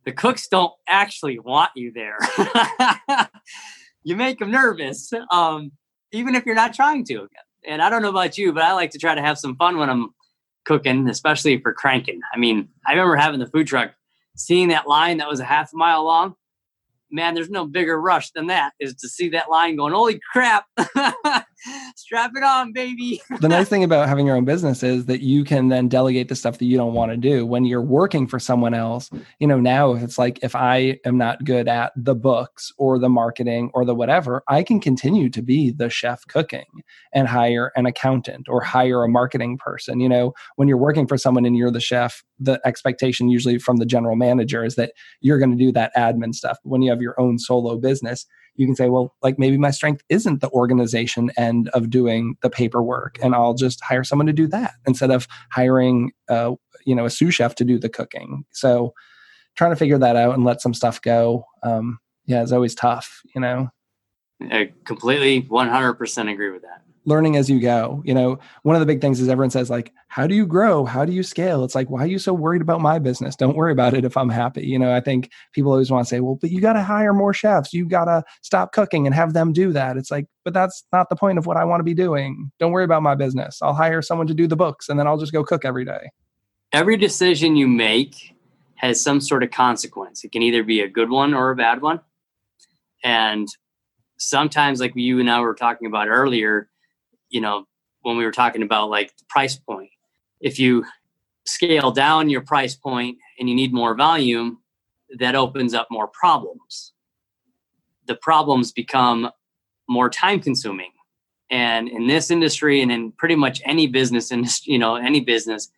[0.08, 2.18] the cooks don't actually want you there.
[4.03, 5.70] you make them nervous, um,
[6.14, 7.28] even if you're not trying to.
[7.68, 9.78] And I don't know about you, but I like to try to have some fun
[9.78, 10.12] when I'm
[10.64, 12.22] cooking, especially for cranking.
[12.34, 13.91] I mean, I remember having the food truck,
[14.38, 16.36] seeing that line that was a half mile long
[17.12, 20.66] man, there's no bigger rush than that is to see that line going, holy crap,
[21.95, 23.22] strap it on, baby.
[23.41, 26.36] the nice thing about having your own business is that you can then delegate the
[26.36, 29.10] stuff that you don't want to do when you're working for someone else.
[29.39, 32.99] You know, now if it's like if I am not good at the books or
[32.99, 36.66] the marketing or the whatever, I can continue to be the chef cooking
[37.14, 39.99] and hire an accountant or hire a marketing person.
[39.99, 43.78] You know, when you're working for someone and you're the chef, the expectation usually from
[43.78, 46.58] the general manager is that you're going to do that admin stuff.
[46.64, 48.26] When you have your own solo business,
[48.58, 52.49] you can say, well, like maybe my strength isn't the organization end of doing the
[52.49, 56.53] paperwork, and I'll just hire someone to do that instead of hiring, uh,
[56.86, 58.45] you know, a sous chef to do the cooking.
[58.51, 58.93] So,
[59.55, 63.22] trying to figure that out and let some stuff go, um, yeah, it's always tough,
[63.34, 63.70] you know.
[64.41, 68.03] I completely 100% agree with that learning as you go.
[68.05, 70.84] You know, one of the big things is everyone says like, how do you grow?
[70.84, 71.64] How do you scale?
[71.64, 73.36] It's like, why are you so worried about my business?
[73.36, 74.68] Don't worry about it if I'm happy.
[74.68, 77.14] You know, I think people always want to say, well, but you got to hire
[77.14, 77.74] more chefs.
[77.74, 79.95] You got to stop cooking and have them do that.
[79.95, 82.51] It's like, but that's not the point of what I want to be doing.
[82.60, 83.62] Don't worry about my business.
[83.62, 86.12] I'll hire someone to do the books and then I'll just go cook every day.
[86.74, 88.36] Every decision you make
[88.76, 90.26] has some sort of consequence.
[90.26, 92.01] It can either be a good one or a bad one.
[93.01, 93.47] And
[94.18, 96.70] sometimes, like you and I were talking about earlier,
[97.30, 97.65] you know,
[98.01, 99.89] when we were talking about like the price point,
[100.39, 100.86] if you
[101.45, 104.59] scale down your price point and you need more volume,
[105.19, 106.93] that opens up more problems.
[108.05, 109.30] The problems become
[109.88, 110.91] more time consuming.
[111.49, 115.69] And in this industry and in pretty much any business industry, you know, any business,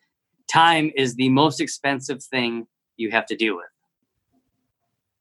[0.50, 3.66] time is the most expensive thing you have to deal with.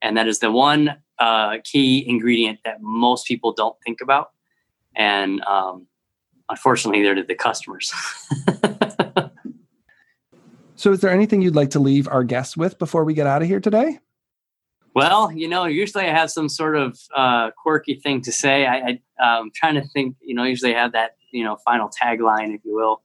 [0.01, 4.31] And that is the one uh, key ingredient that most people don't think about.
[4.95, 5.87] And um,
[6.49, 7.93] unfortunately they're to the customers.
[10.75, 13.41] so is there anything you'd like to leave our guests with before we get out
[13.41, 13.99] of here today?
[14.95, 18.65] Well, you know, usually I have some sort of uh, quirky thing to say.
[18.65, 21.57] I, I, am um, trying to think, you know, usually I have that, you know,
[21.63, 23.01] final tagline, if you will.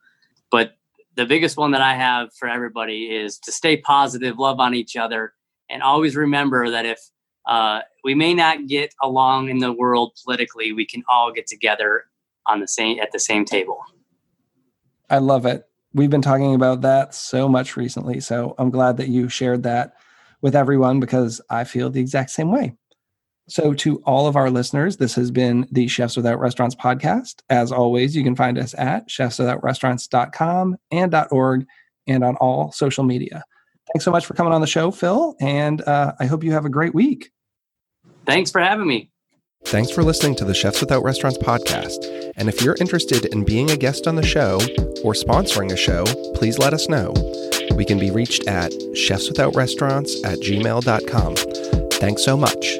[0.51, 0.77] But
[1.15, 4.97] the biggest one that I have for everybody is to stay positive, love on each
[4.97, 5.35] other,
[5.69, 6.99] and always remember that if
[7.47, 12.07] uh, we may not get along in the world politically, we can all get together
[12.47, 13.79] on the same at the same table.
[15.11, 15.65] I love it.
[15.93, 19.95] We've been talking about that so much recently, so I'm glad that you shared that
[20.43, 22.75] with everyone because I feel the exact same way.
[23.47, 27.43] So, to all of our listeners, this has been the Chefs Without Restaurants podcast.
[27.51, 31.67] As always, you can find us at chefswithoutrestaurants.com and .org
[32.07, 33.45] and on all social media.
[33.93, 36.65] Thanks so much for coming on the show, Phil, and uh, I hope you have
[36.65, 37.31] a great week.
[38.25, 39.11] Thanks for having me.
[39.67, 42.33] Thanks for listening to the Chefs Without Restaurants podcast.
[42.37, 44.57] And if you're interested in being a guest on the show
[45.03, 46.05] or sponsoring a show,
[46.35, 47.12] please let us know.
[47.75, 51.37] We can be reached at chefswithoutrestaurants at gmail.com.
[51.99, 52.79] Thanks so much.